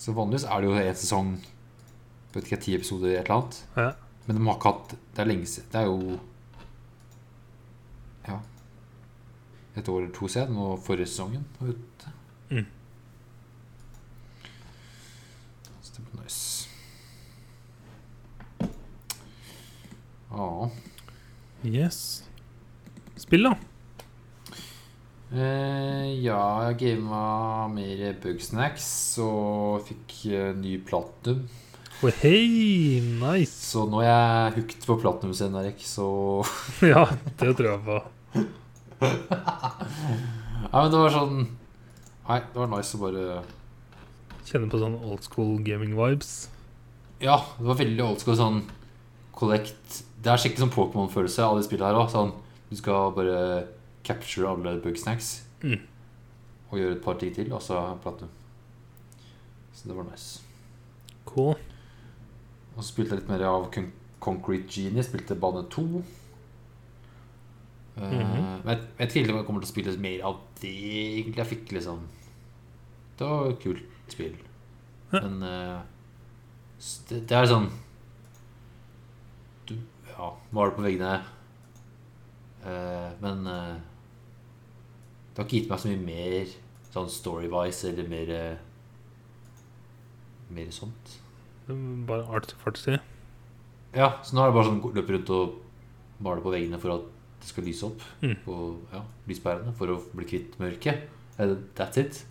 [0.00, 1.34] Så vanligvis er det jo en sesong
[2.34, 3.58] Vet ikke, ti episoder eller et eller annet.
[3.76, 3.90] Ja.
[4.26, 5.68] Men de har ikke hatt Det er lenge siden.
[5.72, 6.18] Det er jo
[8.24, 8.38] Ja
[9.76, 12.12] Et år eller to siden, og forrige sesongen var ute.
[12.50, 12.66] Mm.
[15.82, 16.68] Så det blir nice.
[20.30, 20.70] Ja.
[21.64, 22.24] Yes.
[23.16, 23.54] Spill, da.
[25.34, 28.86] Eh, ja, jeg gama mer bugsnacks
[29.22, 31.48] og fikk eh, ny platinum.
[32.04, 33.54] Oh, hei, nice.
[33.70, 36.06] Så nå er jeg hooked på Platinum-scenen, Erik, så
[36.92, 37.04] ja,
[37.40, 37.96] det tror jeg på.
[39.04, 41.36] Nei, men det var sånn
[42.24, 43.24] Nei, det var nice å bare
[44.48, 46.30] Kjenne på sånn old school gaming-vibes.
[47.22, 48.58] Ja, det var veldig old school sånn
[49.36, 52.10] collect Det er skikkelig sånn Pokémon-følelse av det spillet her òg.
[52.12, 52.32] Sånn,
[52.70, 53.38] du skal bare
[54.04, 55.80] capture alle bugsnacks Mm.
[56.68, 58.28] og gjøre et par ting til, og så platinum.
[59.72, 60.42] Så det var nice.
[61.24, 61.54] Cool.
[62.74, 63.90] Og så spilte jeg litt mer av Con
[64.24, 65.04] Concrete Genie.
[65.04, 65.86] Spilte bane 2.
[67.94, 70.70] Uh, mm men jeg vet ikke om jeg kommer til å spille mer av det,
[71.18, 71.40] egentlig.
[71.42, 71.98] Jeg fikk liksom
[73.18, 74.38] Det var et kult spill.
[75.12, 75.82] Men uh,
[77.10, 77.68] det, det er sånn
[79.68, 79.76] Du
[80.08, 81.18] ja, maler på veggene.
[82.64, 83.74] Uh, men eh,
[85.34, 86.52] det har ikke gitt meg så mye mer
[86.94, 88.62] sånn story-wise eller mer eh,
[90.54, 91.16] Mer sånt.
[91.66, 92.98] Bare artsy-fartsy.
[93.94, 95.60] Ja, så nå er det bare sånn løpe rundt og
[96.24, 97.04] male på veggene for at
[97.40, 98.36] det skal lyse opp Mm.
[98.44, 98.54] på
[98.92, 101.06] ja, lyspærene for å bli kvitt mørket.
[101.38, 102.24] Eh, That's it.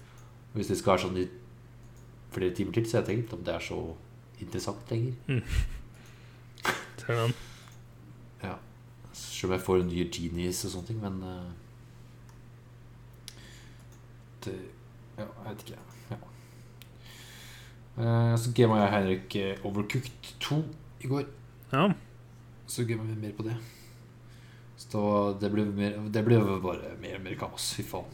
[0.53, 1.27] Hvis det skal være sånn i
[2.33, 3.79] flere timer til, så jeg tenker ikke om det er så
[4.41, 5.13] interessant lenger.
[7.03, 7.33] Ser den.
[8.43, 8.55] Ja.
[9.13, 11.51] Selv om jeg får nye genies og sånne ting, men uh,
[14.45, 14.55] det,
[15.17, 15.81] Ja, jeg vet ikke.
[17.97, 20.59] Eh, så gama jeg Henrik eh, Overcooked 2
[21.05, 21.27] i går.
[21.73, 21.87] Ja.
[22.67, 23.57] Så gama vi mer på det.
[24.83, 25.01] Så
[25.39, 27.73] det ble, mer, det ble bare mer og mer kaos.
[27.77, 28.09] Fy faen.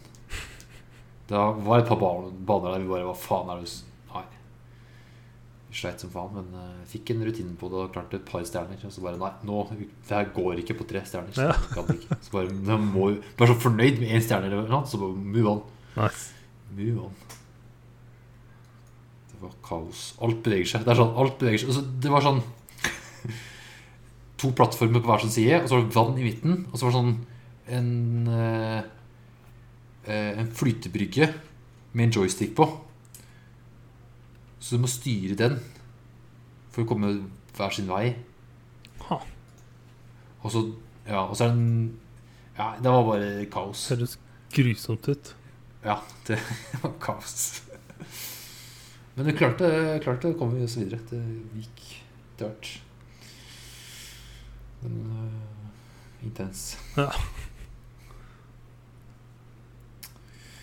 [1.29, 3.71] Det var et par baner der vi bare Hva faen er det
[4.09, 4.23] Nei.
[5.69, 8.43] Vi sleit som faen, men uh, fikk en rutine på det og klarte et par
[8.45, 8.81] stjerner.
[8.83, 11.33] Og så bare Nei, nå Det her går ikke på tre stjerner.
[11.37, 11.55] Så, Ja.
[12.25, 15.61] så bare, må, bare så fornøyd med én stjerne, eller noe, så bare move on.
[15.95, 16.33] Nice.
[16.75, 17.38] Move on.
[19.39, 19.99] Det var kaos.
[20.19, 20.83] Alt beveger seg.
[20.83, 21.69] Det er sånn, alt beveger seg.
[21.71, 22.41] Altså, det var sånn
[24.43, 26.57] To plattformer på hver sin side, og så var det vann i midten.
[26.67, 27.13] Og så var det sånn
[27.79, 27.91] en
[28.33, 28.81] eh,
[30.09, 31.29] eh, En flytebrygge
[31.93, 32.67] med en joystick på.
[34.59, 35.55] Så du må styre den
[36.73, 37.13] for å komme
[37.55, 38.11] hver sin vei.
[39.09, 40.67] Og så
[41.07, 41.99] Ja, og så er den
[42.57, 43.87] Ja, det var bare kaos.
[43.89, 44.17] Høres
[44.51, 45.33] grusomt ut.
[45.85, 46.41] Ja, det
[46.83, 47.61] var kaos.
[49.15, 49.69] Men det klarte,
[50.03, 51.01] klarte å komme oss videre.
[51.09, 51.19] Det
[51.59, 52.69] gikk etter hvert.
[54.83, 56.61] Men uh, intens.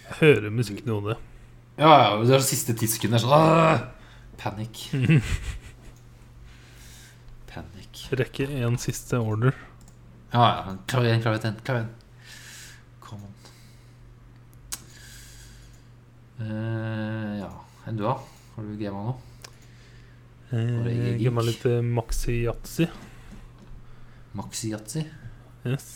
[0.06, 1.18] Jeg hører musikken i hodet.
[1.76, 3.82] Ja, ja, det er det siste tisken der sånn!
[4.40, 4.86] Panikk.
[7.50, 8.00] Panikk.
[8.20, 9.52] Rekke en siste order.
[10.32, 10.76] Ja, ja.
[10.88, 11.58] Klar igjen, klar igjen.
[11.66, 11.92] Klar igjen.
[13.04, 13.34] Kom an.
[16.40, 17.52] Uh, ja.
[17.86, 18.16] Enn du, da?
[18.56, 19.14] Har du gama nå?
[20.56, 22.86] Eh, meg litt eh, maxi yatzy.
[24.36, 25.02] Maxi-yatzy?
[25.64, 25.86] Yes.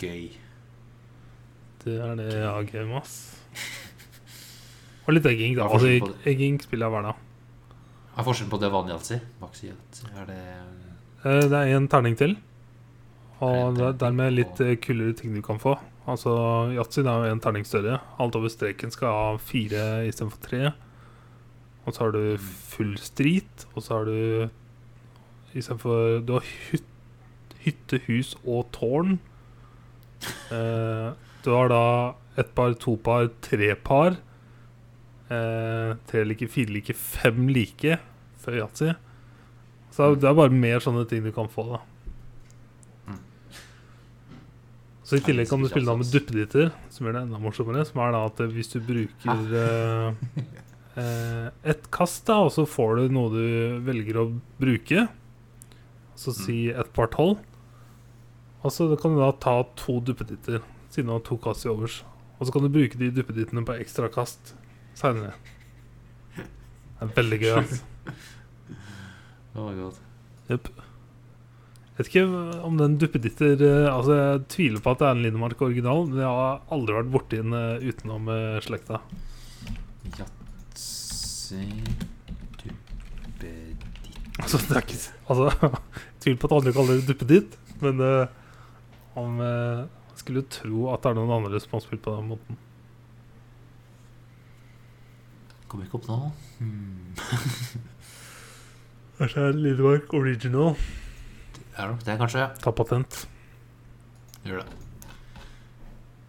[0.00, 0.32] Gøy.
[1.84, 3.14] Det er det jeg har gama, ass.
[5.04, 5.68] Og litt egging, da.
[5.68, 5.90] Altså,
[6.26, 7.20] egging spiller jeg hver dag.
[8.14, 9.20] Hva er forskjellen på det og vanlig yatzy?
[9.42, 10.10] Maxi-yatzy?
[10.14, 10.40] Er det
[11.24, 12.34] Eh, Det er én terning til.
[13.40, 15.78] Og det er dermed litt eh, kulere ting du kan få.
[16.06, 16.34] Altså,
[16.76, 18.00] Yatzy er jo én terning større.
[18.20, 20.74] Alt over streken skal ha fire istedenfor tre.
[21.84, 24.48] Og så har du full street, og så har du
[25.54, 26.86] istedenfor Du har hyt,
[27.64, 29.18] hytte, hus og tårn.
[30.52, 31.08] Eh,
[31.44, 31.84] du har da
[32.40, 34.16] ett par, to par, tre par.
[35.28, 37.98] Eh, tre like, fire like, fem like
[38.44, 38.92] før yatzy.
[39.94, 41.80] Så det er bare mer sånne ting du kan få, da.
[43.06, 43.20] Mm.
[45.06, 47.86] Så I tillegg kan du spille da med duppeditter, som gjør det enda morsommere.
[47.86, 50.42] Som er da at hvis du bruker eh,
[51.00, 54.28] eh, ett kast, da, og så får du noe du velger å
[54.60, 55.06] bruke,
[56.18, 57.40] så si et par tolv,
[58.64, 62.00] og så kan du da ta to duppeditter, siden du har to kast i overs.
[62.38, 64.54] Og så kan du bruke de duppedittene på ekstra kast
[64.96, 65.34] seinere.
[66.34, 67.52] Det er veldig gøy.
[67.60, 67.82] altså
[69.54, 69.98] Oh my god.
[70.48, 70.70] Jepp.
[71.98, 72.24] Vet ikke
[72.66, 76.24] om den duppeditter eh, Altså, jeg tviler på at det er en Linemark original, men
[76.24, 78.32] jeg har aldri vært borti den eh, utenom
[78.64, 79.02] slekta.
[80.16, 80.43] Yatzy
[82.60, 83.84] Duppeditt
[84.42, 84.98] Altså, det er ikke
[85.28, 85.70] Altså,
[86.20, 88.26] tviler på at andre kaller det duppeditt, men uh,
[89.18, 89.84] om uh,
[90.18, 92.58] skulle tro at det er noen andre som har spilt på den måten.
[95.68, 96.18] Kommer ikke opp nå.
[96.58, 97.14] Hmm.
[99.18, 100.74] Kanskje det er Lindemark original.
[101.54, 102.48] Det er nok det, kanskje.
[102.62, 103.24] Ta patent.
[104.44, 104.80] Gjør det.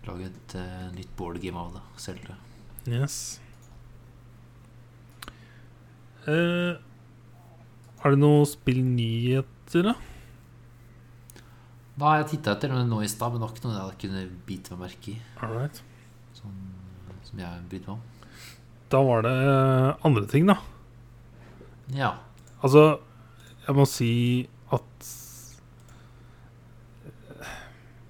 [0.06, 1.84] Lage et uh, nytt board game av det.
[2.02, 2.38] Selge det.
[2.86, 3.40] Yes.
[6.26, 6.78] Eh,
[8.02, 9.94] har du noen spillnyheter, da?
[11.96, 14.74] Da har jeg titta etter noe nå i stad, men nok noe jeg kunne bite
[14.74, 15.20] meg merke i.
[15.46, 15.82] All right.
[16.36, 16.56] Sånn,
[17.28, 18.32] som jeg brydde meg om.
[18.92, 20.58] Da var det eh, andre ting, da.
[21.94, 22.12] Ja.
[22.66, 22.88] Altså,
[23.68, 24.14] jeg må si
[24.74, 25.12] at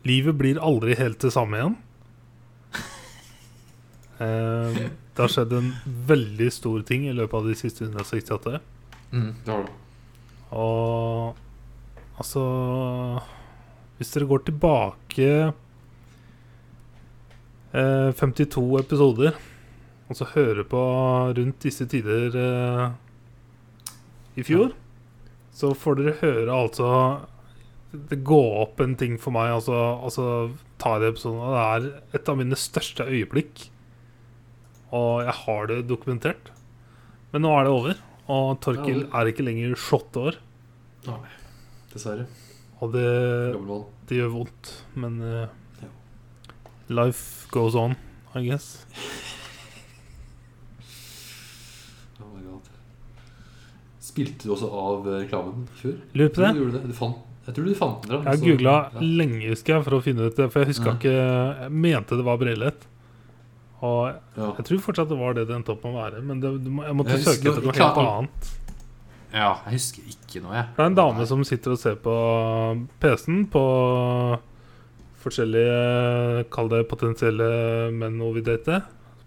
[0.05, 1.79] Livet blir aldri helt det samme igjen.
[4.15, 4.77] Eh,
[5.15, 5.71] det har skjedd en
[6.09, 8.59] veldig stor ting i løpet av de siste 168.
[9.13, 9.75] Mm, det har det.
[10.55, 11.35] Og
[12.19, 12.41] altså
[13.95, 15.27] Hvis dere går tilbake
[17.71, 19.37] eh, 52 episoder,
[20.09, 20.81] og så hører på
[21.37, 22.89] rundt disse tider eh,
[24.35, 24.75] i fjor,
[25.55, 26.89] så får dere høre altså
[28.11, 29.53] Det går opp en ting for meg.
[29.55, 33.69] Altså, altså tar episoden, det er et av mine største øyeblikk.
[34.95, 36.51] Og jeg har det dokumentert.
[37.33, 38.01] Men nå er det over.
[38.31, 40.39] Og Torkil er ikke lenger 28 år.
[41.05, 41.19] Nei,
[41.91, 42.25] dessverre.
[42.83, 43.05] Og det,
[44.09, 45.85] det gjør vondt, men uh,
[46.91, 47.95] life goes on,
[48.35, 48.85] I guess.
[52.25, 52.59] Oh.
[54.05, 55.95] Spilte du også av eh, reklamen før?
[56.15, 56.51] Lurer på det.
[56.55, 56.81] du det.
[56.87, 57.17] Du fant,
[57.47, 58.27] jeg tror du fant den fram.
[58.29, 59.01] Jeg googla ja.
[59.19, 60.45] lenge, husker jeg, for å finne ut det.
[60.53, 60.95] For jeg huska Ja.
[60.95, 62.85] ikke Jeg mente det var Brelett.
[63.85, 64.51] Og Ja.
[64.57, 66.21] jeg tror fortsatt det var det det endte opp med å være.
[66.25, 68.51] Men det, du må- jeg måtte Jeg søke etter noe klart- helt annet.
[69.33, 70.65] ja, jeg husker ikke noe, jeg.
[70.75, 72.15] Det er en dame som sitter og ser på
[72.99, 73.63] PC-en på
[75.23, 77.47] forskjellige Kall det potensielle
[77.95, 78.81] menn hun vil date,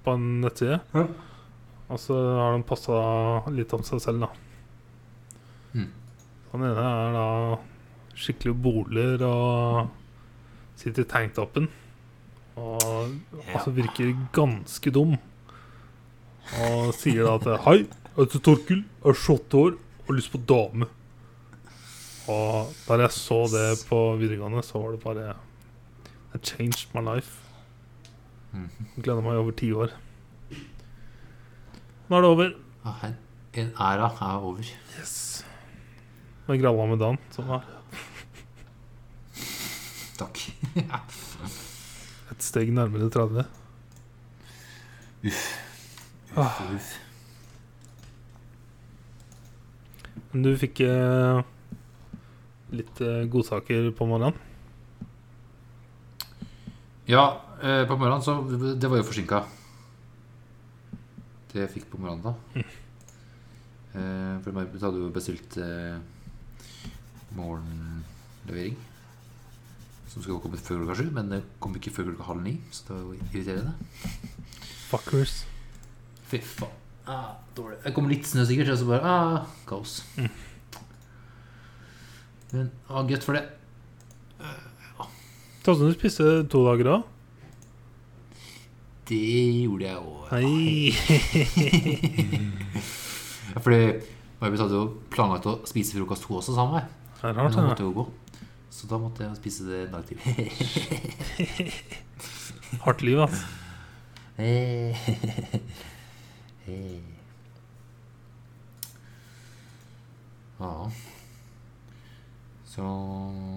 [0.05, 0.81] på en nettside.
[0.95, 1.07] Ja.
[1.91, 2.99] Og så har de passa
[3.51, 4.29] litt om seg selv, da.
[5.75, 5.89] Mm.
[6.53, 7.27] Han ene er da
[8.19, 9.89] skikkelig boler og
[10.79, 11.69] sitter i tanktoppen.
[12.59, 12.85] Og
[13.55, 15.17] altså virker ganske dum.
[16.65, 20.41] Og sier da at Hei, jeg heter Torkil, er 28 år og har lyst på
[20.49, 20.89] dame.
[22.29, 25.37] Og da jeg så det på videregående, så var det bare
[26.35, 27.39] It changed my life.
[28.53, 29.95] Gleder Gleda meg i over ti år.
[32.09, 32.53] Nå er det over.
[33.55, 34.75] En æra er over.
[34.99, 35.45] Yes.
[36.49, 37.61] Med Gralla med Dan, som er
[40.19, 40.39] Takk.
[42.33, 43.45] Et steg nærmere 30.
[45.29, 45.45] Uff.
[46.39, 46.91] Uff.
[50.33, 51.41] Men du fikk eh,
[52.77, 54.37] litt eh, godsaker på morgenen.
[57.09, 57.25] Ja,
[57.63, 58.37] eh, på morgenen så
[58.77, 59.41] Det var jo forsinka.
[61.49, 62.67] Det jeg fikk på morgenen, da.
[63.99, 65.97] Eh, for da hadde jo bestilt eh,
[67.35, 68.77] morgenlevering.
[70.19, 72.57] Som skulle kommet før klokka sju, men det kom ikke før klokka halv ni.
[72.75, 73.75] Så det var jo irriterende.
[74.89, 75.35] Fuckers.
[76.27, 76.75] Fy faen.
[77.07, 77.79] Ah, dårlig.
[77.85, 80.03] Det kom litt snø sikkert, og så bare ah, kaos.
[82.51, 83.47] Men ah, godt for det.
[85.63, 86.97] Sånn som du spiste to dager da?
[89.07, 89.23] Det
[89.63, 90.27] gjorde jeg òg.
[93.63, 93.81] Fordi
[94.43, 94.85] Marbet hadde jo
[95.15, 96.97] planlagt å spise frokost to også sammen med meg.
[97.23, 98.05] Det Men hun måtte jo gå.
[98.79, 100.19] Så da måtte jeg spise det dagtid.
[102.85, 103.43] Hardt liv, altså.
[110.61, 110.91] ja.
[112.69, 112.83] Så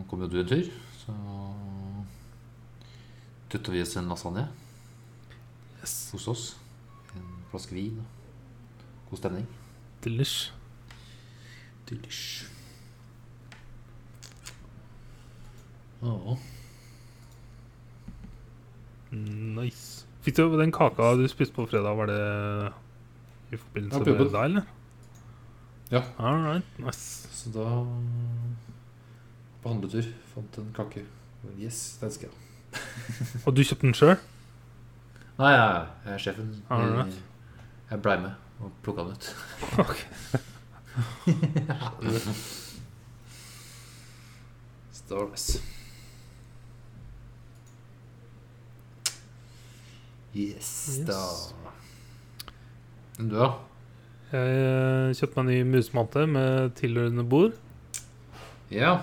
[0.09, 0.65] kom jo du en tur.
[1.03, 1.13] Så
[3.51, 4.45] døtta vi oss en lasagne
[5.81, 6.11] Yes.
[6.13, 6.43] hos oss.
[7.17, 8.01] En flaske vin.
[9.09, 9.47] God stemning.
[10.03, 10.51] Delish.
[11.89, 12.45] Delish.
[19.11, 20.05] Nice.
[20.25, 22.21] Fikk du den kaka du spiste på fredag, var det
[23.51, 24.63] i forbindelse Ja, med deg, eller?
[25.91, 26.01] Ja.
[26.17, 27.27] All right, nice.
[27.35, 27.65] Så da
[29.61, 30.03] På handletur
[30.33, 31.03] fant en kake.
[31.59, 32.37] Yes, den skal jeg ha.
[33.45, 34.15] Og du kjøpte den sjøl?
[35.41, 35.65] Nei, ja,
[36.05, 36.63] jeg er sjefen.
[36.69, 37.13] Alright.
[37.17, 37.23] Jeg,
[37.91, 39.25] jeg blei med og plukka den ut.
[39.81, 40.05] Okay.
[45.01, 45.45] Stars.
[50.35, 51.07] Yes, Yes.
[51.07, 51.19] da.
[53.17, 53.49] Men du, da?
[54.31, 57.57] Jeg eh, kjøpte meg en ny musematte med tilhørende bord,
[58.71, 58.93] Ja.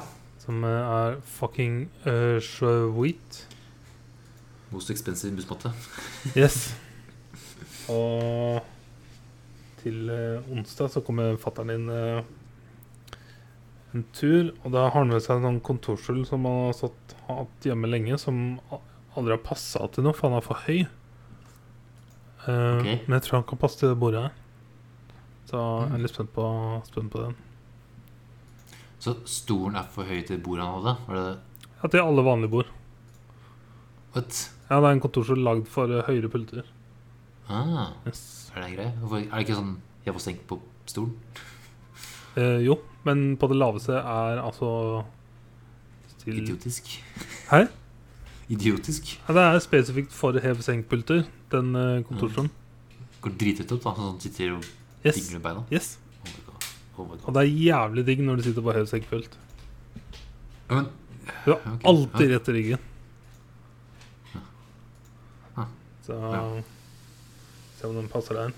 [0.41, 3.43] som eh, er fucking uh, sweet.
[4.73, 5.73] Most expensive bussmatte.
[6.37, 6.75] Yes.
[7.93, 8.65] Og
[9.83, 12.23] til uh, onsdag så kommer fattern inn uh,
[13.97, 17.15] en tur, og da har han med seg en sånn kontorstol som han har satt,
[17.29, 18.59] hatt hjemme lenge, som
[19.17, 20.83] aldri har passa til noe, for han er for høy.
[22.49, 22.85] Eh, Ok.
[23.09, 24.33] Men jeg tror han kan passe til det bordet her.
[25.49, 25.95] Så jeg Mm.
[25.95, 26.47] er litt spent på,
[26.87, 27.37] spent på den.
[29.01, 30.97] Så stolen er for høy til bordet han hadde?
[31.09, 31.39] Var det
[31.83, 32.67] Ja, til alle vanlige bord.
[34.15, 34.51] What?
[34.71, 36.65] Ja, det er en kontorstol lagd for eh, høyere pulter.
[37.49, 38.51] Ah, Yes.
[38.57, 38.93] er det en greie?
[39.01, 41.15] Hvorfor, er det ikke sånn jeg får senk på stolen?
[42.37, 45.05] Eh, jo, men på det laveste er altså
[46.23, 46.85] til Idiotisk.
[47.51, 47.69] Hæ?
[48.49, 49.21] Idiotisk.
[49.29, 51.73] Ja, det er spesifikt for hev-senk-pulter, den
[52.09, 52.49] kontorstolen.
[52.51, 53.09] Mm.
[53.21, 53.93] Går drithøyt opp, da.
[53.99, 54.65] Sånn sitter og
[55.05, 55.15] Yes.
[55.15, 55.65] digger med beina.
[55.71, 55.99] yes.
[56.25, 56.65] Oh my god.
[56.99, 59.37] Oh my Og det er jævlig digg når du sitter på hev-senk-pult.
[60.71, 60.89] Ja, men
[61.45, 61.79] Du har okay.
[61.85, 62.79] alltid rett i ryggen.
[65.57, 65.67] Ah.
[66.07, 66.63] Så Ja.
[67.81, 68.55] se om den passer deg.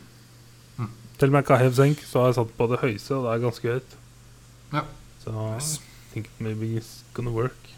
[0.78, 0.90] Mm.
[1.18, 3.32] Til og med ikke har hev-senk, så har jeg satt på det høyeste, og det
[3.34, 3.96] er ganske høyt.
[4.72, 4.82] Ja.
[5.24, 5.80] Så yes.
[5.80, 7.74] I think maybe it's gonna work.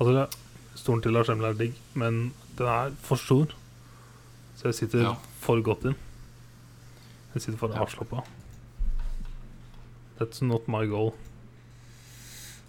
[0.00, 0.26] Altså,
[0.74, 3.46] stolen til Lars Emil er digg, men den er for stor.
[4.56, 5.14] Så jeg sitter Ja.
[5.40, 5.96] for godt inn.
[7.34, 7.82] Jeg sitter for Ja.
[7.84, 8.22] avslappa.
[10.20, 11.12] That's not my goal.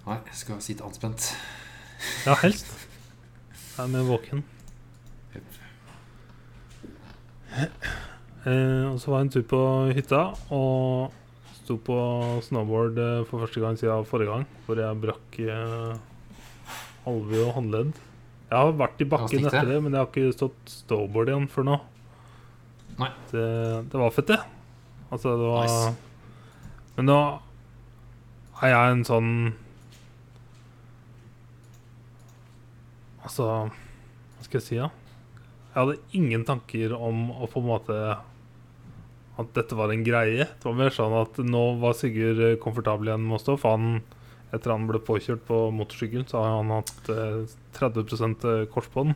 [0.07, 1.36] Nei, jeg skal sitte anspent.
[2.26, 2.65] Ja, helst.
[3.77, 4.44] Jeg er mer våken.
[8.45, 9.60] Eh, og så var jeg en tur på
[9.95, 10.19] hytta
[10.53, 11.14] og
[11.64, 11.95] sto på
[12.45, 15.95] snowboard eh, for første gang siden forrige gang, hvor jeg brakk eh,
[17.10, 17.94] alve og håndledd.
[18.45, 21.68] Jeg har vært i bakken etter det, men jeg har ikke stått snowboard igjen før
[21.69, 21.77] nå.
[23.02, 23.11] Nei.
[23.32, 23.45] Det,
[23.91, 24.41] det var fett, det.
[25.11, 25.95] Altså, det var Nice.
[26.95, 27.19] Men nå
[28.64, 29.32] er jeg en sånn
[33.26, 34.88] Altså Hva skal jeg si, da?
[35.73, 37.98] Jeg hadde ingen tanker om å på en måte
[39.36, 40.45] At dette var en greie.
[40.48, 43.57] Det var mer sånn at nå var Sigurd komfortabel igjen med å stå.
[43.60, 43.98] For han,
[44.56, 49.15] etter han ble påkjørt på motorsykkel, så har han hatt eh, 30% korsbånd.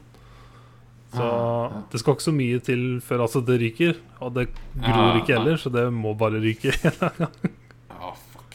[1.09, 1.81] Så Ah, ja.
[1.89, 3.95] det skal ikke så mye til før altså det ryker.
[4.21, 4.43] Og det
[4.75, 6.69] gror Ja, ikke heller, så det må bare ryke.
[7.89, 8.53] Ah, fuck.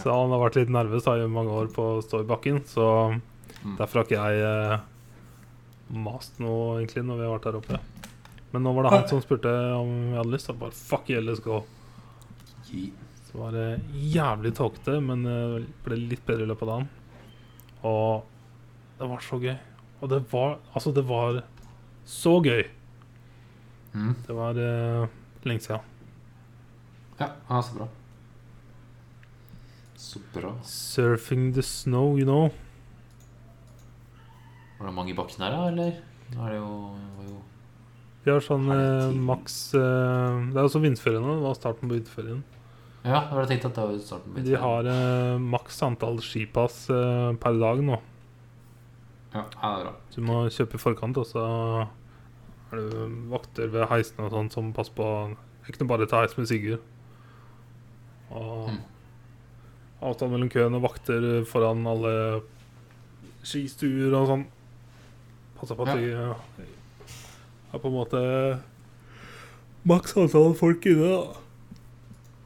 [0.00, 2.62] Så han har vært litt nervøs da, i mange år på å stå i bakken.
[2.66, 2.88] Så
[3.62, 3.76] Mm.
[3.78, 4.80] derfor har ikke jeg eh,
[6.02, 7.78] mast noe, egentlig, når vi har vært der oppe.
[8.52, 10.50] Men nå var det han som spurte om vi hadde lyst.
[10.50, 11.60] Og bare fuck yeah, let's go.
[12.66, 12.90] Gi-
[13.32, 13.80] Så var det
[14.12, 15.38] jævlig tåkete, men det
[15.86, 16.90] ble litt bedre i løpet av dagen.
[17.88, 18.28] Og
[18.98, 19.56] det var så gøy.
[20.02, 21.40] Og det var Altså, det var
[22.04, 22.66] så gøy.
[23.94, 24.14] Mm.
[24.26, 25.08] Det var uh,
[25.44, 25.80] lenge siden.
[27.18, 27.88] Ja, ja, så bra.
[29.96, 30.52] Så bra.
[30.64, 32.50] Surfing the snow, you know.
[34.78, 36.00] Var det mange i bakken her, da, eller?
[36.32, 36.70] Nå er det jo,
[37.16, 37.36] var jo
[38.24, 41.36] Vi har sånn eh, maks eh, Det er også vinterferie nå.
[41.36, 42.42] Det var starten på vinterferien.
[43.02, 46.20] Ja, da var jeg tenkt at det var starten på De har eh, maks antall
[46.22, 47.96] skipass eh, per dag nå.
[49.32, 49.92] Ja, det er bra.
[50.12, 51.42] Så du må kjøpe i forkant, og så
[52.72, 55.08] er det vakter ved heisene og sånn som passer på
[55.68, 56.80] Ikke noe bare ta heis med Sigurd.
[58.32, 58.78] Og Mm.
[60.02, 62.42] avtale mellom køen og vakter foran alle
[63.46, 64.46] skistuer og sånn.
[65.58, 65.94] Passer på at Ja.
[65.96, 66.64] de
[67.72, 68.22] er på en måte
[69.84, 71.40] maks antall folk inne, da.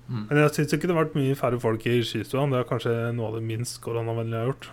[0.06, 0.24] Mm.
[0.28, 2.44] Men jeg syns ikke det har vært mye færre folk i skistua.
[2.50, 4.68] Det er kanskje noe av det minst koronavennlige jeg har gjort.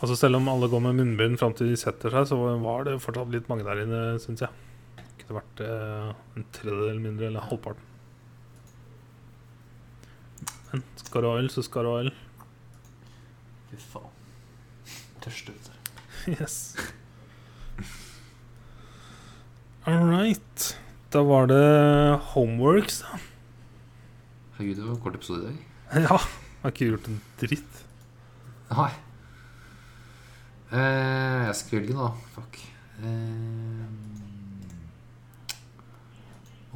[0.00, 3.00] Altså Selv om alle går med munnbind fram til de setter seg, så var det
[3.04, 4.66] fortsatt litt mange der inne, syns jeg.
[4.96, 7.86] Det kunne vært eh, en tredjedel mindre, eller halvparten.
[10.70, 12.12] Men skal du ha øl, så skal du ha øl.
[13.72, 14.16] Fy faen.
[15.24, 15.76] Tørste, ut du.
[16.36, 16.76] Yes.
[19.88, 20.66] All right.
[21.12, 21.64] Da var det
[22.32, 23.18] homeworks, da.
[24.60, 25.58] Herregud, det var en kort episode i dag.
[26.04, 26.16] Ja.
[26.60, 27.78] Har ikke gjort en dritt.
[28.68, 28.90] Nei.
[30.76, 32.08] Eh, jeg skal velge nå.
[32.34, 32.58] Fuck.
[33.00, 33.86] Eh,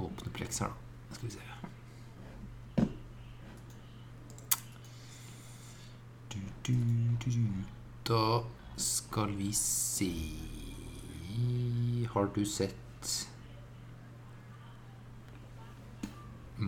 [0.00, 0.76] åpne Plex her, da.
[1.18, 1.40] Skal vi se.
[6.32, 7.44] Du, du, du, du.
[8.08, 8.24] Da
[8.80, 10.10] skal vi se
[12.16, 13.28] Har du sett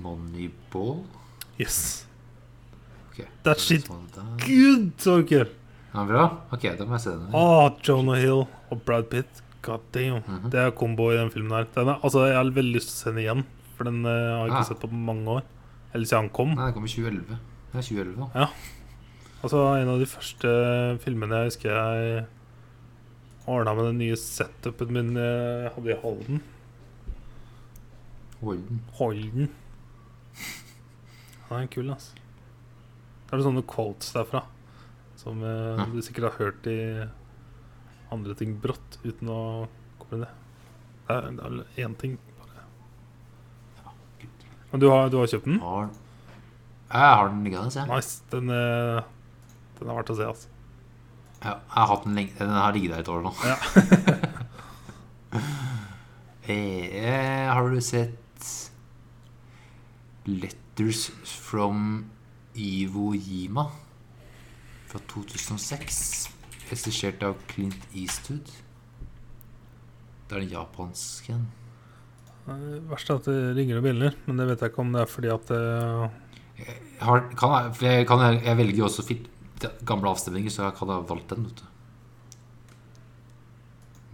[0.03, 1.05] Moneyball?
[1.59, 2.07] Yes.
[3.13, 3.27] Okay.
[3.45, 4.13] That shit good.
[4.45, 5.55] Gud, Den kult!
[5.95, 6.25] Ja, bra.
[6.53, 7.31] Ok, da må jeg se den.
[7.35, 9.43] Ah, Jonah Hill og Brad Pitt.
[9.65, 10.21] God damn.
[10.27, 10.51] Mhm.
[10.53, 11.65] Det er kombo i den filmen her.
[11.75, 13.45] Den er, altså, jeg har veldig lyst til å se den igjen,
[13.77, 14.69] for den uh, har jeg ikke Ah.
[14.69, 15.43] sett på mange år.
[15.95, 16.53] Eller siden han kom.
[16.55, 17.39] Nei, den kom i 2011.
[17.73, 18.29] Det er 2011 da.
[18.45, 18.49] Ja.
[19.43, 20.53] Altså, en av de første
[21.03, 22.27] filmene jeg husker jeg
[23.47, 26.41] ordna med den nye setupen min jeg hadde i Halden.
[28.43, 28.81] Holden.
[28.99, 29.49] Holden.
[31.49, 32.13] Han er kul, altså.
[33.27, 34.43] Det er sånne quotes derfra
[35.19, 35.87] som eh, Ja.
[35.91, 36.79] du sikkert har hørt i
[38.13, 39.41] andre ting brått uten å
[39.99, 40.33] komme det.
[41.07, 42.19] Det er, det er én ting.
[42.39, 42.67] bare.
[44.73, 45.61] Men du har, du har kjøpt den?
[45.63, 45.89] Har
[46.91, 47.89] Jeg har den liggende, jeg.
[47.91, 48.23] Nice.
[48.31, 49.03] Den, eh,
[49.81, 50.49] den er verdt å se, altså.
[51.43, 52.37] Ja, jeg har hatt den lenge.
[52.39, 53.33] Den har ligget der et år nå.
[53.45, 53.57] Ja.
[56.47, 58.23] eh, har du sett
[60.77, 62.05] Letters from
[62.55, 63.71] Iwo Jima
[64.87, 66.29] fra 2006?
[66.69, 68.51] Regissert av Clint Eastwood.
[70.29, 71.47] Det er den japanske en.
[72.45, 75.01] Det verste er at det ringer og bjeller, men det vet jeg ikke om det
[75.01, 75.63] er fordi at det
[76.61, 79.27] Jeg, har, kan, jeg, kan, jeg, jeg velger jo også fil,
[79.89, 81.49] gamle avstemninger, så jeg kan ha valgt den.
[81.49, 81.67] Vet du.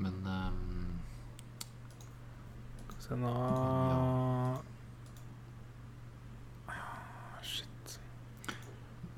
[0.06, 0.98] Men ehm,
[3.02, 4.11] Se nå Shit.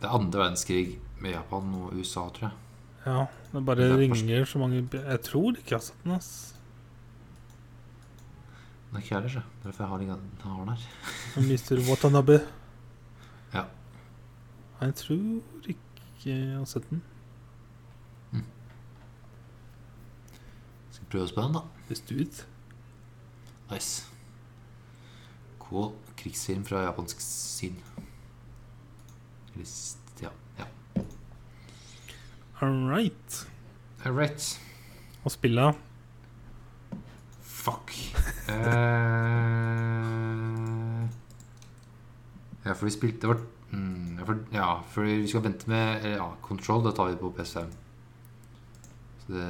[0.04, 2.56] Det er andre verdenskrig med Japan og USA, tror jeg.
[3.06, 3.20] Ja,
[3.52, 6.28] det bare Det er ringer så mange Jeg tror ikke jeg har sett den, ass.
[8.92, 9.42] Nei, ikke jeg heller, så.
[9.62, 10.76] Det er derfor jeg har, den- her.
[11.40, 11.80] Mr.
[11.88, 12.36] Watanabe.
[13.54, 13.64] Ja.
[14.82, 15.80] Jeg tror ikke
[16.24, 17.02] jeg har sett den.
[20.90, 21.60] Skal vi prøve oss på den, da.
[21.88, 22.46] Hvis du vet.
[23.70, 24.04] Nice.
[25.58, 25.92] Cool.
[26.16, 27.80] Krigsfilm fra japansk syn.
[29.54, 29.66] Eller
[30.20, 30.30] ja.
[30.58, 30.66] ja.
[32.60, 33.46] All right.
[34.04, 34.60] All right.
[35.24, 35.74] Og spillet
[37.64, 37.94] Fuck.
[38.48, 38.54] Eh,
[42.64, 46.26] ja, for vi spilte vårt mm, ja, for, ja, for vi skal vente med ja,
[46.44, 46.82] Control.
[46.84, 47.70] Da tar vi på PS5.
[49.24, 49.48] Så det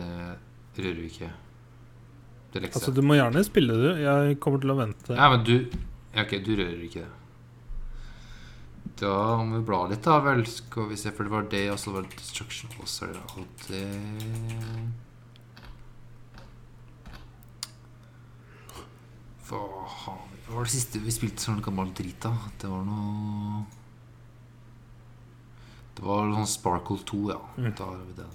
[0.78, 1.32] rører vi ikke.
[2.54, 2.78] Det lekser.
[2.78, 3.88] Altså, du må gjerne spille du.
[3.98, 5.18] Jeg kommer til å vente.
[5.18, 5.56] Ja, men du
[6.14, 7.12] ja, Ok, du rører ikke det.
[9.00, 10.44] Da må vi bla litt, da vel.
[10.46, 12.70] Skal vi se, for det var det, og så var det Destruction.
[12.78, 13.18] Og så er
[13.66, 13.82] det
[19.44, 19.64] Hva
[20.04, 22.30] har vi var det siste vi spilte sånn gammel drit, da?
[22.60, 23.64] Det var noe
[25.96, 27.40] Det var sånn Sparkle 2, ja.
[27.56, 27.70] Mm.
[27.78, 28.34] Da har vi den.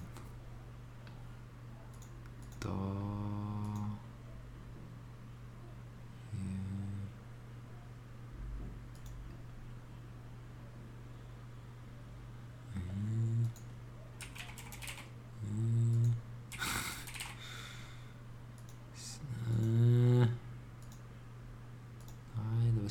[2.63, 2.75] Da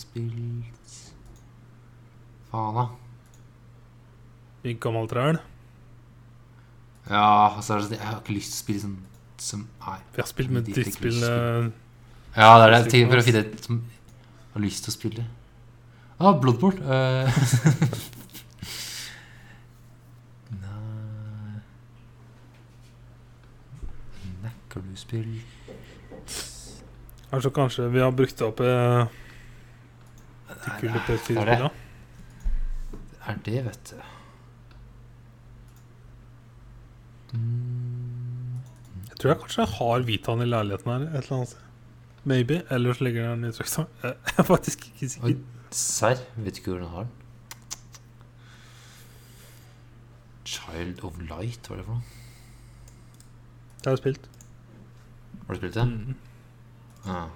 [0.03, 0.97] spilt
[2.49, 2.87] Faen, da.
[4.65, 5.39] Big gammelt trøl?
[7.09, 8.97] Ja, altså, det jeg har ikke lyst til å spille sånn
[9.39, 9.99] som Nei.
[10.15, 11.69] Vi har spilt med drittspill eh,
[12.37, 12.81] Ja, det er det.
[12.93, 13.83] Jeg for å finne et som
[14.55, 15.25] har lyst til å spille.
[16.19, 16.81] Ah, Bloodborne.
[16.83, 17.29] Uh.
[20.59, 21.61] Nei
[24.43, 25.33] Nekker du spill
[27.29, 29.28] Altså kanskje vi har brukt opp eh, de Nei,
[30.81, 31.71] kule det er PS4-spillene.
[32.93, 33.97] Det er det, vet du.
[37.37, 38.61] Mm.
[39.11, 41.65] Jeg tror jeg kanskje har Vitaen i leiligheten her et eller annet sted.
[42.29, 42.63] Maybe.
[42.71, 43.89] Eller så ligger den i trykkstang.
[44.03, 45.37] Jeg er faktisk ikke sikker.
[45.71, 46.23] serr?
[46.37, 47.15] Vet ikke hvor den har den.
[50.49, 52.03] Child of Light, hva er det for noe?
[53.79, 54.25] Det har jeg spilt.
[55.47, 55.85] Har du spilt det?
[55.89, 56.15] Mm.
[57.07, 57.29] Ah.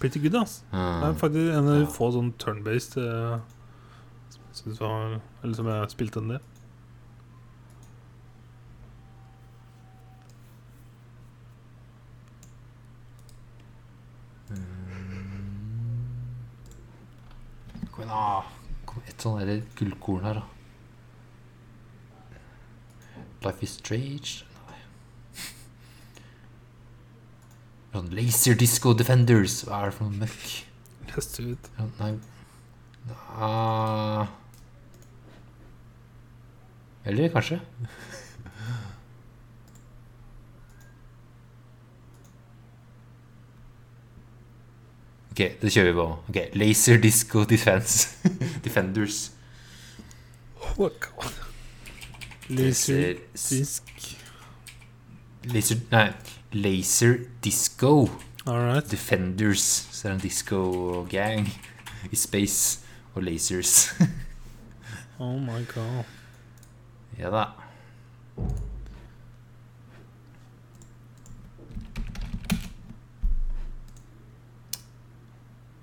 [0.00, 0.62] Pretty good, ass.
[0.70, 1.08] Det Ah.
[1.08, 3.38] er faktisk en av de få sånn turn-based uh,
[4.80, 6.40] var Eller som jeg spilte en del.
[17.90, 18.44] Kom igjen, da.
[18.88, 19.40] Kom et sånn
[19.78, 20.44] gullkorn her, da.
[23.44, 24.30] Life is strange
[24.68, 24.78] Nei.
[27.94, 29.60] Sånn Laser Disco Defenders.
[29.68, 30.46] Hva er det for noe møkk?
[31.14, 31.68] Lest ut.
[31.78, 32.12] Ja, Nei
[33.06, 34.26] da.
[37.04, 37.60] Eller kanskje?
[45.34, 46.06] Ok, det kjører vi på.
[46.30, 48.28] Ok, Laser Disco Defense.
[48.64, 49.30] Defenders.
[50.78, 50.90] Oh,
[52.50, 53.90] Laser- disk.
[55.50, 56.06] Laser Nei,
[56.54, 58.08] Laser Disco
[58.46, 58.90] Alright.
[58.90, 59.60] Defenders.
[59.90, 61.48] Så er det en disco-gang
[62.12, 62.80] i space
[63.14, 63.90] og lasers.
[65.18, 66.04] Oh my god.
[67.18, 67.44] ja da.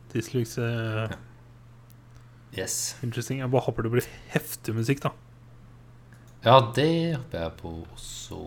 [0.10, 1.10] This looks eh,
[2.58, 2.98] Yes.
[3.04, 3.40] interesting.
[3.40, 5.10] Jeg bare håper det blir heftig musikk, da.
[6.44, 8.40] Ja, det håper jeg på også.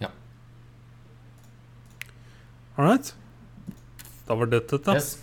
[0.00, 0.08] Ja.
[2.76, 3.14] All right.
[4.26, 4.94] Da var dette det.
[4.96, 5.18] Yes.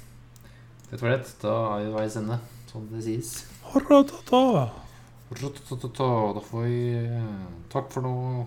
[0.90, 1.32] Det var det.
[1.42, 2.38] Da er vi veis ende,
[2.70, 3.32] som det sies.
[6.36, 8.46] Da får vi eh, Takk for noe.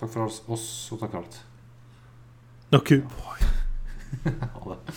[0.00, 0.40] Takk for oss,
[0.92, 1.42] og takk for alt.
[2.80, 2.96] Ok.
[4.24, 4.94] Ha det.